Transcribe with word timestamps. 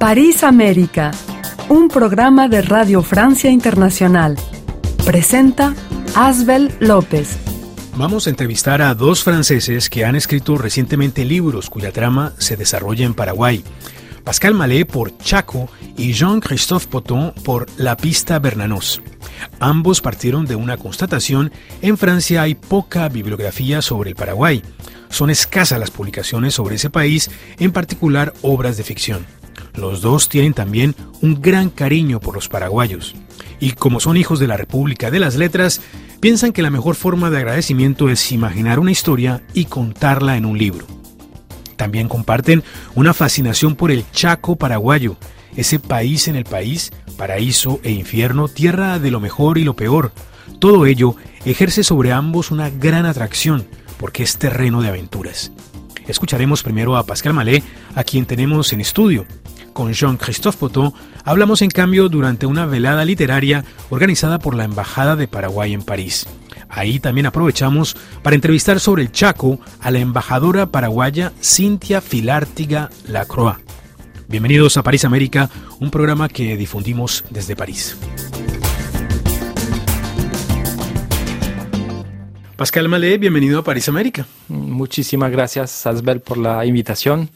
París 0.00 0.44
América, 0.44 1.10
un 1.68 1.88
programa 1.88 2.48
de 2.48 2.62
Radio 2.62 3.02
Francia 3.02 3.50
Internacional. 3.50 4.38
Presenta 5.04 5.74
Asbel 6.16 6.72
López. 6.80 7.36
Vamos 7.98 8.26
a 8.26 8.30
entrevistar 8.30 8.80
a 8.80 8.94
dos 8.94 9.22
franceses 9.22 9.90
que 9.90 10.06
han 10.06 10.16
escrito 10.16 10.56
recientemente 10.56 11.26
libros 11.26 11.68
cuya 11.68 11.92
trama 11.92 12.32
se 12.38 12.56
desarrolla 12.56 13.04
en 13.04 13.12
Paraguay. 13.12 13.62
Pascal 14.24 14.54
Mallet 14.54 14.86
por 14.86 15.18
Chaco 15.18 15.68
y 15.98 16.14
Jean-Christophe 16.14 16.88
Poton 16.88 17.34
por 17.44 17.66
La 17.76 17.94
Pista 17.98 18.38
Bernanos. 18.38 19.02
Ambos 19.58 20.00
partieron 20.00 20.46
de 20.46 20.54
una 20.54 20.78
constatación, 20.78 21.52
en 21.82 21.98
Francia 21.98 22.40
hay 22.40 22.54
poca 22.54 23.06
bibliografía 23.10 23.82
sobre 23.82 24.08
el 24.08 24.16
Paraguay. 24.16 24.62
Son 25.10 25.28
escasas 25.28 25.78
las 25.78 25.90
publicaciones 25.90 26.54
sobre 26.54 26.76
ese 26.76 26.88
país, 26.88 27.30
en 27.58 27.70
particular 27.70 28.32
obras 28.40 28.78
de 28.78 28.84
ficción. 28.84 29.39
Los 29.74 30.00
dos 30.00 30.28
tienen 30.28 30.54
también 30.54 30.94
un 31.20 31.40
gran 31.40 31.70
cariño 31.70 32.20
por 32.20 32.34
los 32.34 32.48
paraguayos. 32.48 33.14
Y 33.60 33.72
como 33.72 34.00
son 34.00 34.16
hijos 34.16 34.40
de 34.40 34.46
la 34.46 34.56
República 34.56 35.10
de 35.10 35.20
las 35.20 35.36
Letras, 35.36 35.80
piensan 36.20 36.52
que 36.52 36.62
la 36.62 36.70
mejor 36.70 36.94
forma 36.94 37.30
de 37.30 37.38
agradecimiento 37.38 38.08
es 38.08 38.32
imaginar 38.32 38.78
una 38.78 38.90
historia 38.90 39.42
y 39.54 39.66
contarla 39.66 40.36
en 40.36 40.44
un 40.44 40.58
libro. 40.58 40.86
También 41.76 42.08
comparten 42.08 42.62
una 42.94 43.14
fascinación 43.14 43.74
por 43.74 43.90
el 43.90 44.04
Chaco 44.12 44.56
paraguayo, 44.56 45.16
ese 45.56 45.78
país 45.78 46.28
en 46.28 46.36
el 46.36 46.44
país, 46.44 46.92
paraíso 47.16 47.80
e 47.82 47.90
infierno, 47.90 48.48
tierra 48.48 48.98
de 48.98 49.10
lo 49.10 49.20
mejor 49.20 49.58
y 49.58 49.64
lo 49.64 49.74
peor. 49.74 50.12
Todo 50.58 50.86
ello 50.86 51.16
ejerce 51.44 51.82
sobre 51.82 52.12
ambos 52.12 52.50
una 52.50 52.70
gran 52.70 53.06
atracción, 53.06 53.66
porque 53.98 54.22
es 54.22 54.36
terreno 54.36 54.82
de 54.82 54.88
aventuras. 54.88 55.52
Escucharemos 56.06 56.62
primero 56.62 56.96
a 56.96 57.04
Pascal 57.04 57.34
Malé, 57.34 57.62
a 57.94 58.04
quien 58.04 58.26
tenemos 58.26 58.72
en 58.72 58.80
estudio. 58.80 59.26
Con 59.72 59.92
Jean-Christophe 59.92 60.58
Poton 60.58 60.92
hablamos 61.24 61.62
en 61.62 61.70
cambio 61.70 62.08
durante 62.08 62.46
una 62.46 62.66
velada 62.66 63.04
literaria 63.04 63.64
organizada 63.88 64.38
por 64.38 64.54
la 64.54 64.64
Embajada 64.64 65.16
de 65.16 65.28
Paraguay 65.28 65.72
en 65.72 65.82
París. 65.82 66.26
Ahí 66.68 67.00
también 67.00 67.26
aprovechamos 67.26 67.96
para 68.22 68.36
entrevistar 68.36 68.80
sobre 68.80 69.02
el 69.02 69.12
Chaco 69.12 69.58
a 69.80 69.90
la 69.90 69.98
embajadora 69.98 70.66
paraguaya 70.66 71.32
Cintia 71.42 72.00
Filártiga 72.00 72.90
Lacroix. 73.08 73.56
Bienvenidos 74.28 74.76
a 74.76 74.82
París 74.84 75.04
América, 75.04 75.50
un 75.80 75.90
programa 75.90 76.28
que 76.28 76.56
difundimos 76.56 77.24
desde 77.30 77.56
París. 77.56 77.96
Pascal 82.56 82.88
Malé, 82.88 83.18
bienvenido 83.18 83.60
a 83.60 83.64
París 83.64 83.88
América. 83.88 84.26
Muchísimas 84.48 85.32
gracias, 85.32 85.86
Asbel, 85.86 86.20
por 86.20 86.36
la 86.36 86.64
invitación. 86.66 87.30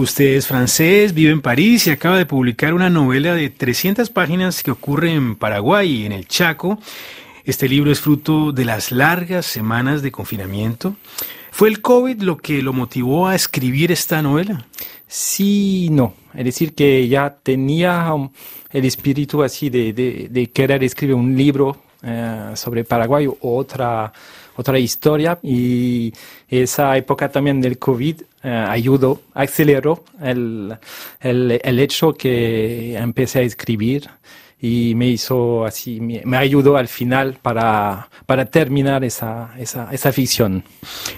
Usted 0.00 0.36
es 0.36 0.46
francés, 0.46 1.12
vive 1.12 1.30
en 1.30 1.42
París 1.42 1.86
y 1.86 1.90
acaba 1.90 2.16
de 2.16 2.24
publicar 2.24 2.72
una 2.72 2.88
novela 2.88 3.34
de 3.34 3.50
300 3.50 4.08
páginas 4.08 4.62
que 4.62 4.70
ocurre 4.70 5.12
en 5.12 5.36
Paraguay 5.36 6.06
en 6.06 6.12
el 6.12 6.26
Chaco. 6.26 6.78
Este 7.44 7.68
libro 7.68 7.92
es 7.92 8.00
fruto 8.00 8.50
de 8.50 8.64
las 8.64 8.92
largas 8.92 9.44
semanas 9.44 10.00
de 10.00 10.10
confinamiento. 10.10 10.96
¿Fue 11.50 11.68
el 11.68 11.82
COVID 11.82 12.22
lo 12.22 12.38
que 12.38 12.62
lo 12.62 12.72
motivó 12.72 13.28
a 13.28 13.34
escribir 13.34 13.92
esta 13.92 14.22
novela? 14.22 14.64
Sí, 15.06 15.88
no. 15.90 16.14
Es 16.32 16.46
decir, 16.46 16.74
que 16.74 17.06
ya 17.06 17.36
tenía 17.42 18.10
el 18.72 18.84
espíritu 18.86 19.42
así 19.42 19.68
de, 19.68 20.50
querer 20.54 20.82
escribir 20.82 21.14
un 21.14 21.36
libro 21.36 21.76
eh, 22.02 22.52
sobre 22.54 22.84
Paraguay 22.84 23.28
otra, 23.40 24.12
otra 24.56 24.78
historia. 24.78 25.38
Y 25.42 26.12
esa 26.48 26.96
época 26.96 27.28
también 27.28 27.60
del 27.60 27.78
COVID 27.78 28.22
eh, 28.42 28.48
ayudó, 28.68 29.20
aceleró 29.34 30.04
el, 30.22 30.76
el, 31.20 31.60
el 31.62 31.78
hecho 31.78 32.14
que 32.14 32.96
empecé 32.96 33.40
a 33.40 33.42
escribir 33.42 34.08
y 34.62 34.94
me 34.94 35.08
hizo 35.08 35.64
así, 35.64 36.00
me, 36.00 36.36
ayudó 36.36 36.76
al 36.76 36.88
final 36.88 37.38
para, 37.40 38.08
para 38.26 38.44
terminar 38.44 39.04
esa, 39.04 39.54
esa, 39.58 39.88
esa 39.90 40.12
ficción. 40.12 40.64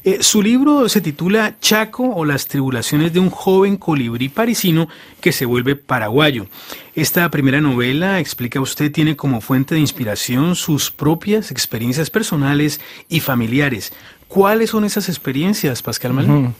Eh, 0.04 0.18
su 0.20 0.42
libro 0.42 0.88
se 0.88 1.00
titula 1.00 1.56
Chaco 1.60 2.04
o 2.04 2.24
las 2.24 2.46
tribulaciones 2.46 3.12
de 3.12 3.18
un 3.18 3.30
joven 3.30 3.76
colibrí 3.76 4.28
parisino 4.28 4.88
que 5.20 5.32
se 5.32 5.44
vuelve 5.44 5.74
paraguayo. 5.74 6.46
Esta 6.94 7.28
primera 7.30 7.60
novela, 7.60 8.20
explica 8.20 8.60
usted, 8.60 8.92
tiene 8.92 9.16
como 9.16 9.40
fuente 9.40 9.74
de 9.74 9.80
inspiración 9.80 10.54
sus 10.54 10.92
propias 10.92 11.50
experiencias 11.50 12.10
personales 12.10 12.80
y 13.08 13.20
familiares. 13.20 13.92
¿Cuáles 14.28 14.70
son 14.70 14.84
esas 14.84 15.08
experiencias, 15.08 15.82
Pascal 15.82 16.12
Malén? 16.12 16.54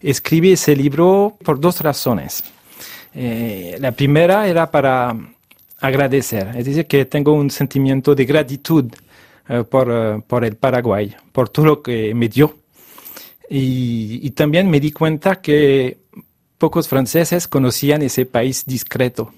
Escribí 0.00 0.52
ese 0.52 0.76
libro 0.76 1.36
por 1.42 1.58
dos 1.58 1.80
razones. 1.80 2.44
Eh, 3.12 3.76
la 3.80 3.92
primera 3.92 4.46
era 4.46 4.70
para 4.70 5.16
agradecer. 5.78 6.48
Es 6.56 6.64
decir, 6.64 6.86
que 6.86 7.04
tengo 7.04 7.32
un 7.32 7.50
sentimiento 7.50 8.14
de 8.14 8.24
gratitud 8.24 8.86
eh, 9.48 9.64
por, 9.64 9.88
eh, 9.90 10.22
por, 10.26 10.44
el 10.44 10.56
Paraguay, 10.56 11.14
por 11.32 11.48
todo 11.48 11.66
lo 11.66 11.82
que 11.82 12.14
me 12.14 12.28
dio. 12.28 12.56
Y, 13.48 14.30
también 14.30 14.68
me 14.68 14.80
di 14.80 14.90
cuenta 14.90 15.40
que 15.40 15.98
pocos 16.58 16.88
franceses 16.88 17.46
conocían 17.46 18.02
ese 18.02 18.26
país 18.26 18.64
discreto. 18.66 19.32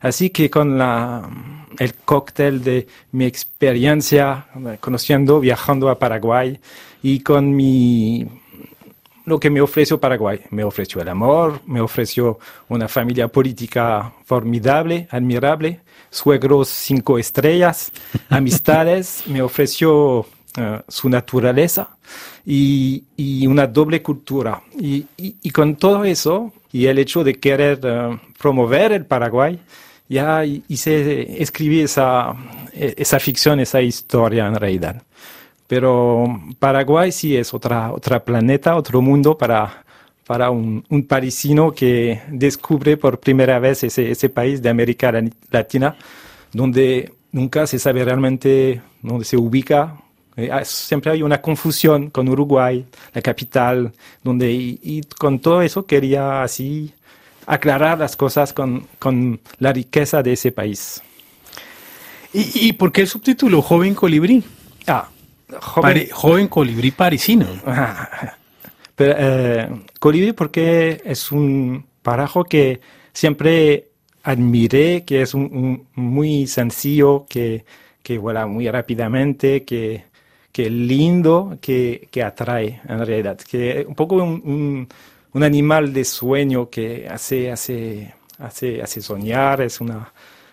Así 0.00 0.30
que 0.30 0.50
con 0.50 0.76
la, 0.76 1.28
el 1.78 1.94
cóctel 1.94 2.62
de 2.62 2.86
mi 3.12 3.24
experiencia 3.24 4.48
eh, 4.54 4.78
conociendo, 4.80 5.40
viajando 5.40 5.88
a 5.88 5.98
Paraguay 5.98 6.58
y 7.02 7.20
con 7.20 7.54
mi 7.54 8.26
lo 9.26 9.38
que 9.38 9.50
me 9.50 9.60
ofreció 9.60 10.00
Paraguay. 10.00 10.40
Me 10.50 10.64
ofreció 10.64 11.02
el 11.02 11.08
amor, 11.08 11.60
me 11.66 11.80
ofreció 11.80 12.38
una 12.68 12.88
familia 12.88 13.28
política 13.28 14.12
formidable, 14.24 15.08
admirable, 15.10 15.80
suegros 16.10 16.68
cinco 16.68 17.18
estrellas, 17.18 17.92
amistades, 18.30 19.24
me 19.26 19.42
ofreció 19.42 20.26
eh, 20.56 20.80
su 20.88 21.08
naturaleza 21.08 21.96
y, 22.46 23.04
una 23.46 23.66
doble 23.66 24.00
cultura. 24.00 24.62
Y, 24.78 25.50
con 25.50 25.76
todo 25.76 26.04
eso 26.04 26.52
y 26.72 26.86
el 26.86 26.98
hecho 26.98 27.24
de 27.24 27.34
querer 27.34 27.80
eh, 27.82 28.18
promover 28.38 28.92
el 28.92 29.06
Paraguay, 29.06 29.58
ya 30.08 30.44
hice, 30.44 31.42
escribí 31.42 31.80
esa, 31.80 32.32
esa 32.72 33.18
ficción, 33.18 33.58
esa 33.58 33.80
historia 33.82 34.46
en 34.46 34.54
realidad. 34.54 35.02
Pero 35.66 36.40
Paraguay 36.58 37.10
sí 37.12 37.36
es 37.36 37.52
otra, 37.52 37.92
otra 37.92 38.24
planeta, 38.24 38.76
otro 38.76 39.02
mundo 39.02 39.36
para, 39.36 39.84
para 40.26 40.50
un, 40.50 40.84
un, 40.88 41.06
parisino 41.06 41.72
que 41.72 42.22
descubre 42.28 42.96
por 42.96 43.18
primera 43.18 43.58
vez 43.58 43.82
ese, 43.84 44.10
ese 44.10 44.28
país 44.28 44.62
de 44.62 44.68
América 44.68 45.12
Latina, 45.50 45.96
donde 46.52 47.12
nunca 47.32 47.66
se 47.66 47.78
sabe 47.78 48.04
realmente 48.04 48.80
dónde 49.02 49.24
se 49.24 49.36
ubica. 49.36 49.96
Eh, 50.36 50.50
ah, 50.52 50.64
siempre 50.64 51.10
hay 51.10 51.22
una 51.22 51.40
confusión 51.40 52.10
con 52.10 52.28
Uruguay, 52.28 52.84
la 53.12 53.22
capital, 53.22 53.92
donde 54.22 54.52
y, 54.52 55.02
con 55.18 55.40
todo 55.40 55.62
eso 55.62 55.86
quería 55.86 56.42
así 56.42 56.92
aclarar 57.46 57.98
las 57.98 58.16
cosas 58.16 58.52
con, 58.52 58.86
con 58.98 59.40
la 59.58 59.72
riqueza 59.72 60.22
de 60.22 60.34
ese 60.34 60.52
país. 60.52 61.02
¿Y, 62.32 62.68
¿Y 62.68 62.72
por 62.74 62.92
qué 62.92 63.00
el 63.02 63.08
subtítulo 63.08 63.62
Joven 63.62 63.94
Colibrí? 63.94 64.44
Ah, 64.86 65.08
Joven, 66.12 66.48
colibrí 66.48 66.90
parisino. 66.90 67.46
Pero, 68.96 69.14
eh, 69.18 69.68
colibrí 70.00 70.32
porque 70.32 71.02
es 71.04 71.30
un 71.30 71.86
parajo 72.02 72.44
que 72.44 72.80
siempre 73.12 73.88
admiré, 74.22 75.04
que 75.04 75.22
es 75.22 75.34
un, 75.34 75.86
muy 75.94 76.46
sencillo, 76.46 77.26
que, 77.28 77.64
que 78.02 78.18
vuela 78.18 78.46
muy 78.46 78.68
rápidamente, 78.68 79.64
que, 79.64 80.04
que 80.50 80.70
lindo, 80.70 81.58
que, 81.60 82.08
que 82.10 82.22
atrae 82.22 82.80
en 82.88 83.06
realidad. 83.06 83.38
Que 83.38 83.84
un 83.86 83.94
poco 83.94 84.16
un, 84.16 84.88
un, 85.32 85.42
animal 85.42 85.92
de 85.92 86.04
sueño 86.04 86.70
que 86.70 87.06
hace, 87.08 87.52
hace, 87.52 88.14
hace, 88.38 88.82
hace 88.82 89.02
soñar, 89.02 89.60
es 89.60 89.80
una 89.80 90.12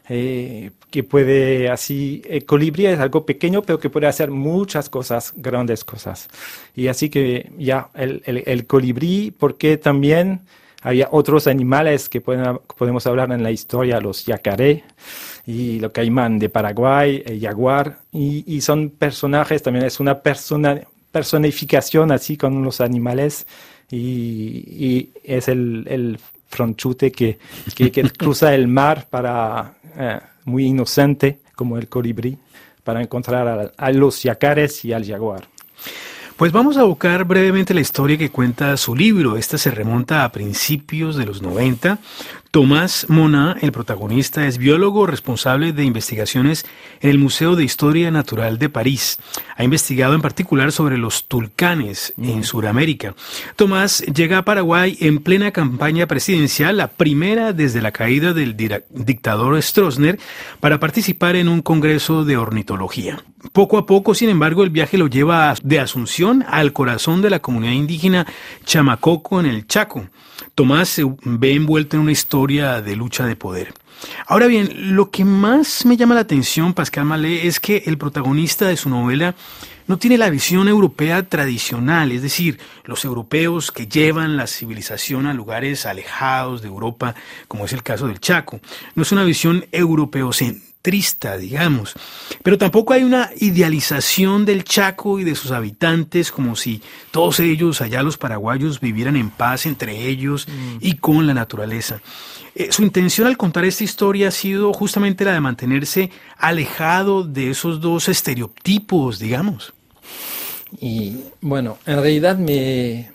eh, 0.10 0.72
que 0.92 1.04
puede 1.04 1.70
así, 1.70 2.22
el 2.30 2.46
colibrí 2.46 2.88
es 2.88 3.00
algo 3.00 3.26
pequeño, 3.26 3.62
pero 3.62 3.80
que 3.80 3.90
puede 3.90 4.08
hacer 4.08 4.32
muchas 4.32 4.90
cosas, 4.90 5.34
grandes 5.38 5.84
cosas. 5.86 6.28
Y 6.76 6.88
así 6.88 7.10
que 7.10 7.52
ya 7.58 7.90
el, 7.96 8.22
el, 8.26 8.68
colibrí, 8.68 9.32
porque 9.32 9.78
también 9.78 10.42
había 10.82 11.08
otros 11.12 11.48
animales 11.48 12.10
que 12.10 12.20
pueden, 12.20 12.60
podemos 12.78 13.08
hablar 13.08 13.32
en 13.32 13.44
la 13.44 13.52
historia, 13.52 14.02
los 14.02 14.26
yacaré 14.26 14.84
y 15.48 15.80
lo 15.80 15.92
caimán 15.94 16.38
de 16.38 16.50
Paraguay, 16.50 17.24
el 17.26 17.40
jaguar, 17.40 18.00
y, 18.12 18.44
y 18.46 18.62
son 18.62 18.90
personajes, 18.90 19.64
también 19.64 19.86
es 19.86 20.00
una 20.02 20.20
persona, 20.20 20.82
personificación 21.12 22.12
así 22.12 22.36
con 22.36 22.62
los 22.64 22.82
animales, 22.82 23.48
y, 23.90 23.98
y 23.98 25.10
es 25.24 25.48
el, 25.48 25.86
el 25.90 26.20
fronchute 26.54 27.12
que, 27.12 27.40
que, 27.76 27.92
que 27.92 28.04
cruza 28.18 28.54
el 28.54 28.68
mar 28.68 29.08
para 29.10 29.76
eh, 29.98 30.20
muy 30.46 30.66
inocente 30.66 31.40
como 31.56 31.78
el 31.78 31.88
colibrí 31.88 32.38
para 32.84 33.02
encontrar 33.02 33.72
a, 33.78 33.92
los 33.92 34.24
yacares 34.24 34.84
y 34.86 34.94
al 34.94 35.06
jaguar. 35.06 35.48
Pues 36.36 36.52
vamos 36.52 36.78
a 36.78 36.84
buscar 36.84 37.24
brevemente 37.26 37.74
la 37.74 37.82
historia 37.82 38.18
que 38.18 38.30
cuenta 38.30 38.76
su 38.76 38.96
libro. 38.96 39.38
Esta 39.38 39.58
se 39.58 39.72
remonta 39.72 40.24
a 40.24 40.32
principios 40.32 41.16
de 41.16 41.26
los 41.26 41.42
90. 41.42 42.00
Tomás 42.54 43.08
Mona, 43.10 43.58
el 43.62 43.72
protagonista, 43.72 44.46
es 44.46 44.60
biólogo 44.60 45.08
responsable 45.08 45.74
de 45.74 45.86
investigaciones 45.86 46.68
en 47.02 47.10
el 47.10 47.18
Museo 47.18 47.56
de 47.56 47.64
Historia 47.64 48.12
Natural 48.12 48.60
de 48.60 48.70
París. 48.70 49.18
Ha 49.58 49.64
investigado 49.64 50.14
en 50.14 50.22
particular 50.22 50.72
sobre 50.72 51.00
los 51.00 51.24
tulcanes 51.28 52.14
en. 52.16 52.44
Sudamérica. 52.44 53.16
Tomás 53.56 54.02
llega 54.02 54.38
a 54.38 54.46
Paraguay 54.46 54.96
en 55.00 55.18
plena 55.18 55.50
campaña 55.50 56.06
presidencial, 56.06 56.78
la 56.78 56.92
primera 56.92 57.54
desde 57.54 57.82
la 57.82 57.92
caída 57.92 58.34
del 58.34 58.56
dictador 58.92 59.60
Stroessner, 59.60 60.20
para 60.60 60.80
participar 60.80 61.36
en 61.36 61.50
un 61.50 61.64
congreso 61.64 62.24
de 62.24 62.38
ornitología. 62.38 63.24
Poco 63.52 63.80
a 63.80 63.88
poco, 63.88 64.14
sin 64.14 64.30
embargo, 64.30 64.64
el 64.64 64.70
viaje 64.70 65.00
lo 65.00 65.08
lleva 65.08 65.56
de 65.64 65.80
Asunción 65.80 66.46
al 66.48 66.72
corazón 66.72 67.24
de 67.24 67.32
la 67.32 67.40
comunidad 67.40 67.74
indígena 67.74 68.28
Chamacoco 68.64 69.40
en 69.40 69.48
el 69.48 69.66
Chaco. 69.66 70.06
Tomás 70.56 70.90
se 70.90 71.04
ve 71.24 71.54
envuelto 71.54 71.96
en 71.96 72.04
una 72.04 72.12
historia 72.12 72.82
de 72.82 72.96
lucha 72.96 73.26
de 73.26 73.36
poder. 73.36 73.74
Ahora 74.28 74.48
bien, 74.48 74.96
lo 74.96 75.10
que 75.10 75.26
más 75.26 75.86
me 75.86 75.98
llama 75.98 76.16
la 76.16 76.22
atención, 76.22 76.74
Pascal 76.74 77.06
Malé, 77.06 77.48
es 77.48 77.60
que 77.60 77.84
el 77.86 77.98
protagonista 77.98 78.68
de 78.68 78.78
su 78.78 78.90
novela 78.90 79.36
no 79.88 79.98
tiene 79.98 80.18
la 80.18 80.30
visión 80.30 80.68
europea 80.68 81.28
tradicional, 81.28 82.12
es 82.12 82.22
decir, 82.22 82.60
los 82.86 83.04
europeos 83.04 83.72
que 83.72 83.88
llevan 83.88 84.38
la 84.38 84.48
civilización 84.48 85.26
a 85.26 85.34
lugares 85.34 85.86
alejados 85.86 86.62
de 86.62 86.68
Europa, 86.68 87.16
como 87.48 87.66
es 87.66 87.74
el 87.74 87.84
caso 87.84 88.08
del 88.08 88.20
Chaco. 88.20 88.60
No 88.96 89.04
es 89.04 89.12
una 89.12 89.24
visión 89.24 89.66
europeocentrista, 90.84 91.38
digamos. 91.38 91.94
Pero 92.44 92.58
tampoco 92.58 92.94
hay 92.94 93.04
una 93.04 93.30
idealización 93.40 94.46
del 94.46 94.64
Chaco 94.64 95.20
y 95.20 95.24
de 95.24 95.36
sus 95.36 95.52
habitantes 95.52 96.32
como 96.32 96.56
si 96.56 96.82
todos 97.12 97.40
ellos, 97.40 97.82
allá 97.82 98.04
los 98.04 98.18
paraguayos, 98.18 98.80
vivieran 98.80 99.16
en 99.16 99.30
paz 99.30 99.66
entre 99.66 100.08
ellos 100.08 100.48
mm. 100.48 100.78
y 100.82 100.96
con 100.96 101.26
la 101.26 101.34
naturaleza. 101.34 102.02
Eh, 102.56 102.72
su 102.72 102.84
intención 102.84 103.28
al 103.28 103.38
contar 103.38 103.66
esta 103.66 103.84
historia 103.84 104.28
ha 104.28 104.32
sido 104.32 104.74
justamente 104.74 105.26
la 105.26 105.34
de 105.34 105.40
mantenerse 105.40 106.12
alejado 106.38 107.24
de 107.24 107.50
esos 107.50 107.80
dos 107.80 108.10
estereotipos, 108.10 109.20
digamos. 109.20 109.74
Y 110.80 111.18
bueno, 111.42 111.78
en 111.86 112.02
realidad 112.02 112.38
me, 112.38 113.12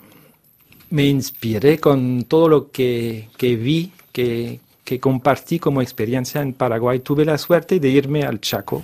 me 0.89 1.05
inspiré 1.05 1.77
con 1.79 2.23
todo 2.23 2.49
lo 2.49 2.71
que, 2.71 3.27
que 3.37 3.55
vi, 3.55 3.91
que, 4.11 4.59
que 4.89 4.99
compartí 4.99 5.59
como 5.59 5.83
experiencia 5.83 6.41
en 6.41 6.53
Paraguay. 6.53 7.01
Tuve 7.01 7.23
la 7.23 7.37
suerte 7.37 7.79
de 7.79 7.89
irme 7.89 8.23
al 8.23 8.41
Chaco, 8.41 8.81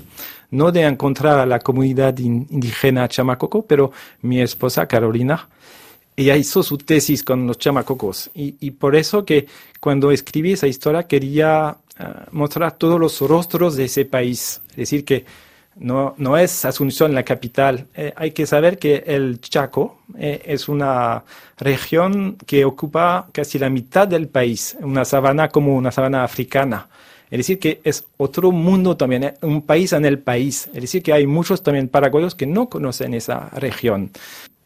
no 0.52 0.72
de 0.72 0.84
encontrar 0.84 1.40
a 1.40 1.48
la 1.48 1.58
comunidad 1.58 2.16
indígena 2.20 3.08
Chamacoco, 3.08 3.64
pero 3.66 3.92
mi 4.22 4.40
esposa 4.40 4.88
Carolina 4.88 5.50
ella 6.16 6.38
hizo 6.38 6.62
su 6.62 6.78
tesis 6.78 7.24
con 7.24 7.48
los 7.48 7.58
chamacocos 7.58 8.30
y, 8.36 8.72
por 8.72 8.96
eso 8.96 9.26
que 9.26 9.48
cuando 9.80 10.12
escribí 10.12 10.54
esa 10.54 10.68
historia 10.68 11.08
quería 11.08 11.76
ah, 11.98 12.26
mostrar 12.32 12.78
todos 12.78 13.00
los 13.00 13.20
rostros 13.22 13.76
de 13.76 13.86
ese 13.86 14.06
país. 14.06 14.62
Es 14.70 14.76
decir, 14.76 15.04
que 15.04 15.26
no, 15.76 16.16
no 16.18 16.38
es 16.38 16.66
Asunción 16.66 17.14
la 17.14 17.24
capital. 17.24 17.88
Eh, 17.96 18.14
hay 18.16 18.32
que 18.32 18.46
saber 18.46 18.80
que 18.80 19.04
el 19.06 19.40
Chaco 19.42 20.00
eh, 20.18 20.42
es 20.46 20.70
una 20.70 21.24
región 21.58 22.38
que 22.46 22.66
ocupa 22.66 23.28
casi 23.32 23.60
la 23.60 23.70
mitad 23.70 24.08
del 24.08 24.28
país, 24.28 24.76
una 24.80 25.06
sabana 25.06 25.50
como 25.50 25.76
una 25.76 25.92
sabana 25.92 26.24
africana. 26.24 26.88
Es 27.30 27.40
decir, 27.40 27.60
que 27.60 27.82
es 27.84 28.06
otro 28.18 28.52
mundo 28.52 28.96
también, 28.96 29.24
eh, 29.24 29.34
un 29.42 29.62
país 29.62 29.94
en 29.94 30.06
el 30.06 30.20
país. 30.20 30.70
Es 30.74 30.82
decir, 30.82 31.04
que 31.04 31.14
hay 31.14 31.28
muchos 31.28 31.64
también 31.64 31.90
paraguayos 31.90 32.36
que 32.36 32.46
no 32.46 32.70
conocen 32.70 33.14
esa 33.14 33.50
región 33.50 34.12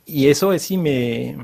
y 0.10 0.28
eso 0.28 0.58
sí 0.58 0.78
me, 0.78 1.38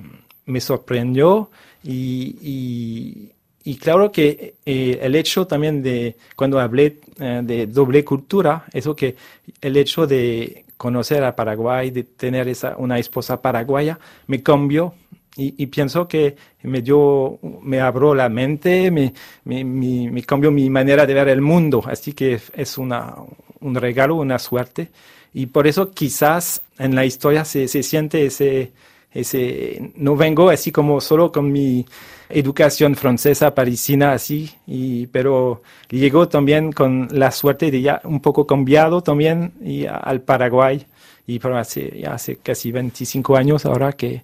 me 0.46 0.60
sorprendió 0.60 1.50
y, 1.84 2.36
y, 2.42 3.32
claro 3.78 4.12
que 4.12 4.56
eh, 4.64 5.00
el 5.02 5.16
hecho 5.16 5.48
también 5.48 5.82
de, 5.82 6.16
cuando 6.36 6.60
hablé 6.60 7.00
eh, 7.20 7.42
de 7.44 7.66
doble 7.66 8.04
cultura, 8.06 8.66
eso 8.72 8.96
que 8.96 9.16
el 9.60 9.76
hecho 9.76 10.06
de 10.06 10.66
conocer 10.78 11.24
a 11.24 11.36
Paraguay, 11.36 11.90
de 11.90 12.04
tener 12.04 12.48
esa, 12.48 12.76
una 12.78 13.00
esposa 13.00 13.42
paraguaya, 13.42 13.98
me 14.28 14.44
cambió 14.44 14.94
y, 15.38 15.66
pienso 15.66 16.08
que 16.08 16.38
me 16.64 16.82
dio, 16.82 17.40
me 17.62 17.82
abrió 17.82 18.16
la 18.16 18.30
mente, 18.30 18.90
me, 18.90 19.14
me, 19.44 19.66
me, 19.66 20.24
cambió 20.24 20.50
mi 20.50 20.70
manera 20.70 21.06
de 21.06 21.14
ver 21.14 21.28
el 21.28 21.42
mundo. 21.42 21.84
Así 21.86 22.14
que 22.14 22.40
es 22.54 22.78
una, 22.78 23.16
un 23.60 23.76
regalo, 23.76 24.16
una 24.16 24.40
suerte. 24.40 24.92
Y 25.34 25.48
por 25.48 25.68
eso 25.68 25.92
quizás 25.92 26.62
en 26.80 26.96
la 26.96 27.04
historia 27.04 27.44
se, 27.44 27.68
se 27.68 27.84
siente 27.84 28.26
ese, 28.28 28.72
ese, 29.16 29.92
no 29.96 30.16
vengo 30.16 30.50
así 30.50 30.72
como 30.72 31.02
solo 31.02 31.32
con 31.32 31.52
mi 31.52 31.86
educación 32.30 32.96
francesa, 32.96 33.56
parisina, 33.56 34.12
así, 34.12 34.52
y, 34.68 35.08
pero 35.08 35.62
llegó 35.90 36.28
también 36.28 36.72
con 36.72 37.08
la 37.12 37.32
suerte 37.32 37.72
de 37.72 37.82
ya 37.82 38.02
un 38.04 38.20
poco 38.20 38.46
cambiado 38.46 39.02
también 39.02 39.54
y 39.64 39.86
al 39.86 40.22
Paraguay. 40.22 40.86
Y 41.28 41.40
hace, 41.48 42.04
hace 42.08 42.36
casi 42.36 42.72
25 42.72 43.36
años 43.36 43.66
ahora 43.66 43.94
que, 43.94 44.22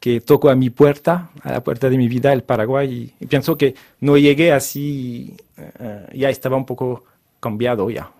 que 0.00 0.22
toco 0.22 0.48
a 0.48 0.54
mi 0.54 0.70
puerta, 0.70 1.28
a 1.42 1.52
la 1.52 1.62
puerta 1.62 1.90
de 1.90 1.98
mi 1.98 2.08
vida, 2.08 2.32
el 2.32 2.42
Paraguay, 2.42 3.12
y, 3.20 3.26
pienso 3.26 3.58
que 3.58 3.74
no 4.00 4.16
llegué 4.16 4.52
así, 4.52 5.34
eh, 5.58 6.06
ya 6.14 6.30
estaba 6.30 6.56
un 6.56 6.64
poco 6.64 7.04
cambiado 7.40 7.90
ya 7.90 8.10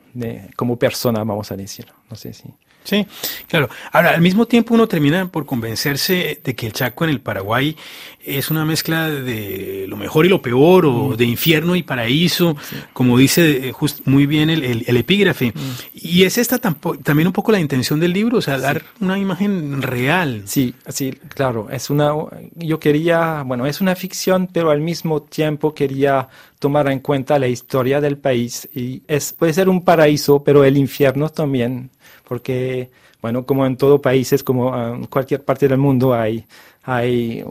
como 0.56 0.76
persona, 0.76 1.20
vamos 1.20 1.50
a 1.52 1.56
decir. 1.56 1.86
No 2.10 2.16
sé 2.16 2.32
si. 2.32 2.48
Sí, 2.88 3.06
claro. 3.48 3.68
Ahora, 3.92 4.14
al 4.14 4.22
mismo 4.22 4.46
tiempo 4.46 4.72
uno 4.72 4.88
termina 4.88 5.28
por 5.28 5.44
convencerse 5.44 6.40
de 6.42 6.54
que 6.54 6.68
el 6.68 6.72
Chaco 6.72 7.04
en 7.04 7.10
el 7.10 7.20
Paraguay 7.20 7.76
es 8.24 8.50
una 8.50 8.64
mezcla 8.64 9.10
de 9.10 9.84
lo 9.86 9.98
mejor 9.98 10.24
y 10.24 10.30
lo 10.30 10.40
peor, 10.40 10.86
o 10.86 11.08
mm. 11.08 11.16
de 11.16 11.24
infierno 11.26 11.76
y 11.76 11.82
paraíso, 11.82 12.56
como 12.94 13.18
dice 13.18 13.68
eh, 13.68 13.74
muy 14.06 14.24
bien 14.24 14.48
el, 14.48 14.96
epígrafe. 14.96 15.52
Mm. 15.54 15.60
Y 15.92 16.22
es 16.22 16.38
esta 16.38 16.58
también 16.58 17.26
un 17.26 17.34
poco 17.34 17.52
la 17.52 17.60
intención 17.60 18.00
del 18.00 18.14
libro, 18.14 18.38
o 18.38 18.42
sea, 18.42 18.58
dar 18.58 18.82
una 19.00 19.18
imagen 19.18 19.82
real. 19.82 20.44
Sí, 20.46 20.74
sí, 20.88 21.12
claro. 21.34 21.68
Es 21.70 21.90
una, 21.90 22.12
yo 22.54 22.80
quería, 22.80 23.42
bueno, 23.44 23.66
es 23.66 23.82
una 23.82 23.96
ficción, 23.96 24.48
pero 24.50 24.70
al 24.70 24.80
mismo 24.80 25.20
tiempo 25.20 25.74
quería 25.74 26.28
tomar 26.58 26.90
en 26.90 27.00
cuenta 27.00 27.38
la 27.38 27.48
historia 27.48 28.00
del 28.00 28.16
país 28.16 28.66
y 28.74 29.02
es, 29.08 29.34
puede 29.34 29.52
ser 29.52 29.68
un 29.68 29.84
paraíso, 29.84 30.42
pero 30.42 30.64
el 30.64 30.78
infierno 30.78 31.28
también 31.28 31.90
porque, 32.28 32.90
bueno, 33.22 33.44
como 33.46 33.64
en 33.66 33.76
todo 33.76 34.00
país, 34.00 34.44
como 34.44 34.76
en 34.76 35.06
cualquier 35.06 35.42
parte 35.44 35.66
del 35.66 35.78
mundo, 35.78 36.12
hay, 36.14 36.44
hay 36.84 37.42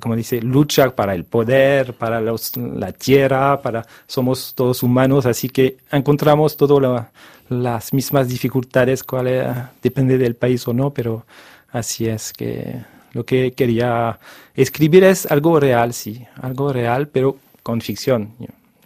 como 0.00 0.16
dice, 0.16 0.42
lucha 0.42 0.94
para 0.94 1.14
el 1.14 1.24
poder, 1.24 1.94
para 1.94 2.20
la 2.20 2.92
tierra, 2.92 3.62
para, 3.62 3.86
somos 4.06 4.52
todos 4.54 4.82
humanos, 4.82 5.26
así 5.26 5.48
que 5.48 5.76
encontramos 5.92 6.56
todas 6.56 7.06
las 7.48 7.92
mismas 7.94 8.28
dificultades, 8.28 9.04
cuál 9.04 9.70
depende 9.80 10.18
del 10.18 10.34
país 10.34 10.66
o 10.66 10.74
no, 10.74 10.90
pero 10.90 11.24
así 11.70 12.06
es 12.08 12.32
que 12.32 12.82
lo 13.12 13.24
que 13.24 13.52
quería 13.52 14.18
escribir 14.54 15.04
es 15.04 15.24
algo 15.26 15.60
real, 15.60 15.94
sí, 15.94 16.26
algo 16.42 16.72
real, 16.72 17.08
pero 17.08 17.36
con 17.62 17.80
ficción, 17.80 18.34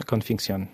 con 0.07 0.21
ficción. 0.23 0.69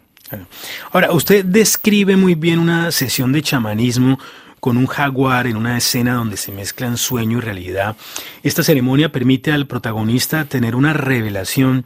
Ahora, 0.93 1.13
usted 1.13 1.45
describe 1.45 2.17
muy 2.17 2.35
bien 2.35 2.59
una 2.59 2.91
sesión 2.93 3.33
de 3.33 3.43
chamanismo 3.43 4.19
con 4.61 4.77
un 4.77 4.87
jaguar 4.87 5.47
en 5.47 5.57
una 5.57 5.77
escena 5.77 6.15
donde 6.15 6.37
se 6.37 6.53
mezclan 6.53 6.97
sueño 6.97 7.39
y 7.39 7.41
realidad. 7.41 7.97
Esta 8.43 8.63
ceremonia 8.63 9.13
permite 9.13 9.53
al 9.53 9.67
protagonista 9.67 10.45
tener 10.45 10.75
una 10.75 10.93
revelación. 10.93 11.85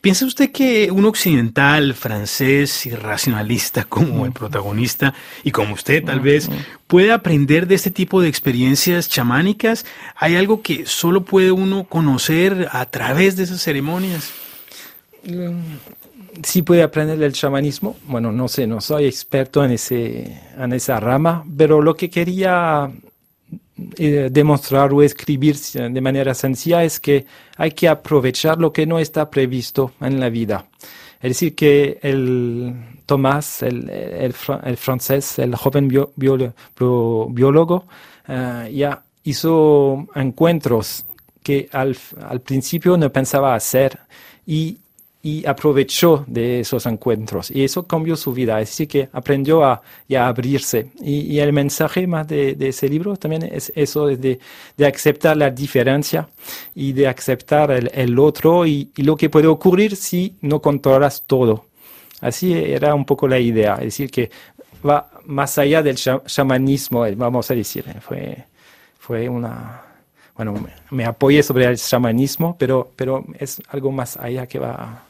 ¿Piensa 0.00 0.26
usted 0.26 0.52
que 0.52 0.90
un 0.90 1.04
occidental, 1.04 1.94
francés 1.94 2.86
y 2.86 2.90
racionalista 2.90 3.84
como 3.88 4.26
el 4.26 4.32
protagonista 4.32 5.14
y 5.42 5.50
como 5.50 5.74
usted 5.74 6.04
tal 6.04 6.20
vez 6.20 6.48
puede 6.86 7.12
aprender 7.12 7.66
de 7.66 7.74
este 7.74 7.90
tipo 7.90 8.20
de 8.20 8.28
experiencias 8.28 9.08
chamánicas? 9.08 9.84
¿Hay 10.16 10.36
algo 10.36 10.62
que 10.62 10.86
solo 10.86 11.24
puede 11.24 11.52
uno 11.52 11.84
conocer 11.84 12.68
a 12.70 12.86
través 12.86 13.36
de 13.36 13.44
esas 13.44 13.62
ceremonias? 13.62 14.30
Sí 16.42 16.62
puede 16.62 16.82
aprender 16.82 17.22
el 17.22 17.32
chamanismo. 17.32 17.96
Bueno, 18.06 18.32
no 18.32 18.48
sé, 18.48 18.66
no 18.66 18.80
soy 18.80 19.04
experto 19.04 19.64
en, 19.64 19.72
ese, 19.72 20.40
en 20.56 20.72
esa 20.72 20.98
rama, 20.98 21.44
pero 21.56 21.82
lo 21.82 21.94
que 21.94 22.08
quería 22.08 22.90
eh, 23.96 24.28
demostrar 24.30 24.92
o 24.92 25.02
escribir 25.02 25.56
de 25.56 26.00
manera 26.00 26.34
sencilla 26.34 26.84
es 26.84 27.00
que 27.00 27.26
hay 27.56 27.72
que 27.72 27.88
aprovechar 27.88 28.58
lo 28.58 28.72
que 28.72 28.86
no 28.86 28.98
está 28.98 29.28
previsto 29.28 29.92
en 30.00 30.20
la 30.20 30.30
vida. 30.30 30.66
Es 31.20 31.30
decir, 31.30 31.54
que 31.54 31.98
el 32.02 32.74
Tomás, 33.06 33.62
el, 33.62 33.88
el, 33.90 34.32
francés, 34.32 35.38
el 35.38 35.54
joven 35.54 35.88
biólogo, 36.16 37.84
eh, 38.26 38.70
ya 38.74 39.02
hizo 39.24 40.06
encuentros 40.14 41.04
que 41.42 41.68
al, 41.72 41.96
al 42.28 42.40
principio 42.40 42.96
no 42.96 43.10
pensaba 43.10 43.54
hacer 43.54 43.98
y 44.46 44.78
y 45.24 45.46
aprovechó 45.46 46.24
de 46.26 46.60
esos 46.60 46.84
encuentros 46.86 47.50
y 47.52 47.62
eso 47.62 47.86
cambió 47.86 48.16
su 48.16 48.32
vida, 48.32 48.56
así 48.56 48.88
que 48.88 49.08
aprendió 49.12 49.64
a, 49.64 49.80
a 50.14 50.26
abrirse. 50.26 50.90
Y, 51.00 51.38
el 51.38 51.52
mensaje 51.52 52.06
más 52.08 52.26
de, 52.26 52.56
ese 52.58 52.88
libro 52.88 53.16
también 53.16 53.44
es 53.44 53.72
eso 53.76 54.08
de, 54.08 54.40
de, 54.76 54.86
aceptar 54.86 55.36
la 55.36 55.50
diferencia 55.50 56.28
y 56.74 56.92
de 56.92 57.06
aceptar 57.06 57.70
el, 57.70 57.90
el 57.94 58.18
otro 58.18 58.66
y, 58.66 58.90
y, 58.96 59.02
lo 59.02 59.16
que 59.16 59.30
puede 59.30 59.46
ocurrir 59.46 59.94
si 59.94 60.36
no 60.40 60.60
controlas 60.60 61.22
todo. 61.24 61.66
Así 62.20 62.52
era 62.52 62.94
un 62.94 63.04
poco 63.04 63.28
la 63.28 63.38
idea, 63.38 63.74
es 63.74 63.84
decir, 63.84 64.10
que 64.10 64.30
va 64.86 65.08
más 65.24 65.56
allá 65.58 65.82
del 65.82 65.96
chamanismo, 65.96 67.06
vamos 67.16 67.50
a 67.50 67.54
decir, 67.54 67.84
fue, 68.00 68.44
fue 68.98 69.28
una 69.28 69.82
bueno, 70.34 70.54
me 70.90 71.04
apoyé 71.04 71.42
sobre 71.42 71.66
el 71.66 71.76
chamanismo, 71.76 72.56
pero, 72.58 72.90
pero 72.96 73.24
es 73.38 73.60
algo 73.68 73.92
más 73.92 74.16
allá 74.16 74.46
que 74.46 74.58
va 74.58 75.04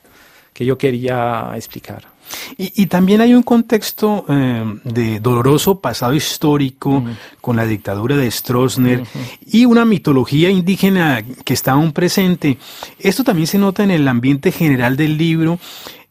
que 0.53 0.65
yo 0.65 0.79
quería 0.79 1.53
explicar. 1.55 2.13
Y, 2.57 2.87
también 2.87 3.21
hay 3.21 3.35
un 3.35 3.43
contexto 3.43 4.25
eh, 4.29 4.65
de 4.85 5.21
doloroso 5.21 5.81
pasado 5.81 6.15
histórico 6.15 7.05
con 7.41 7.57
la 7.57 7.67
dictadura 7.67 8.17
de 8.17 8.31
Stroessner 8.31 9.05
y 9.47 9.65
una 9.65 9.85
mitología 9.85 10.51
indígena 10.51 11.23
que 11.45 11.55
está 11.55 11.73
aún 11.73 11.93
presente. 11.93 12.59
Esto 12.99 13.25
también 13.25 13.47
se 13.47 13.59
nota 13.59 13.83
en 13.83 13.91
el 13.91 14.07
ambiente 14.09 14.53
general 14.53 14.97
del 14.97 15.19
libro. 15.19 15.59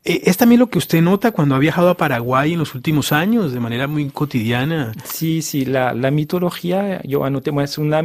Eh, 0.03 0.21
¿Es 0.25 0.37
también 0.37 0.59
lo 0.59 0.67
que 0.67 0.79
usted 0.79 1.01
nota 1.01 1.31
cuando 1.31 1.55
ha 1.55 1.59
viajado 1.59 1.89
a 1.89 1.97
Paraguay 1.97 2.53
en 2.53 2.59
los 2.59 2.75
últimos 2.75 3.11
años 3.11 3.51
de 3.51 3.59
manera 3.59 3.87
muy 3.87 4.09
cotidiana? 4.09 4.93
Sí, 5.03 5.41
sí, 5.41 5.65
la, 5.65 5.93
la 5.93 6.11
mitología, 6.11 7.01
yo 7.03 7.23
anoté, 7.23 7.51
es 7.63 7.77
una, 7.77 8.01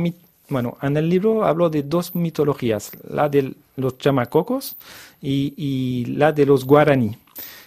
bueno, 0.48 0.76
en 0.82 0.96
el 0.96 1.08
libro 1.08 1.44
hablo 1.44 1.70
de 1.70 1.82
dos 1.82 2.14
mitologías, 2.14 2.92
la 3.08 3.28
de 3.28 3.54
los 3.76 3.98
chamacocos 3.98 4.76
y, 5.20 6.04
la 6.06 6.32
de 6.32 6.46
los 6.46 6.64
guaraní. 6.64 7.16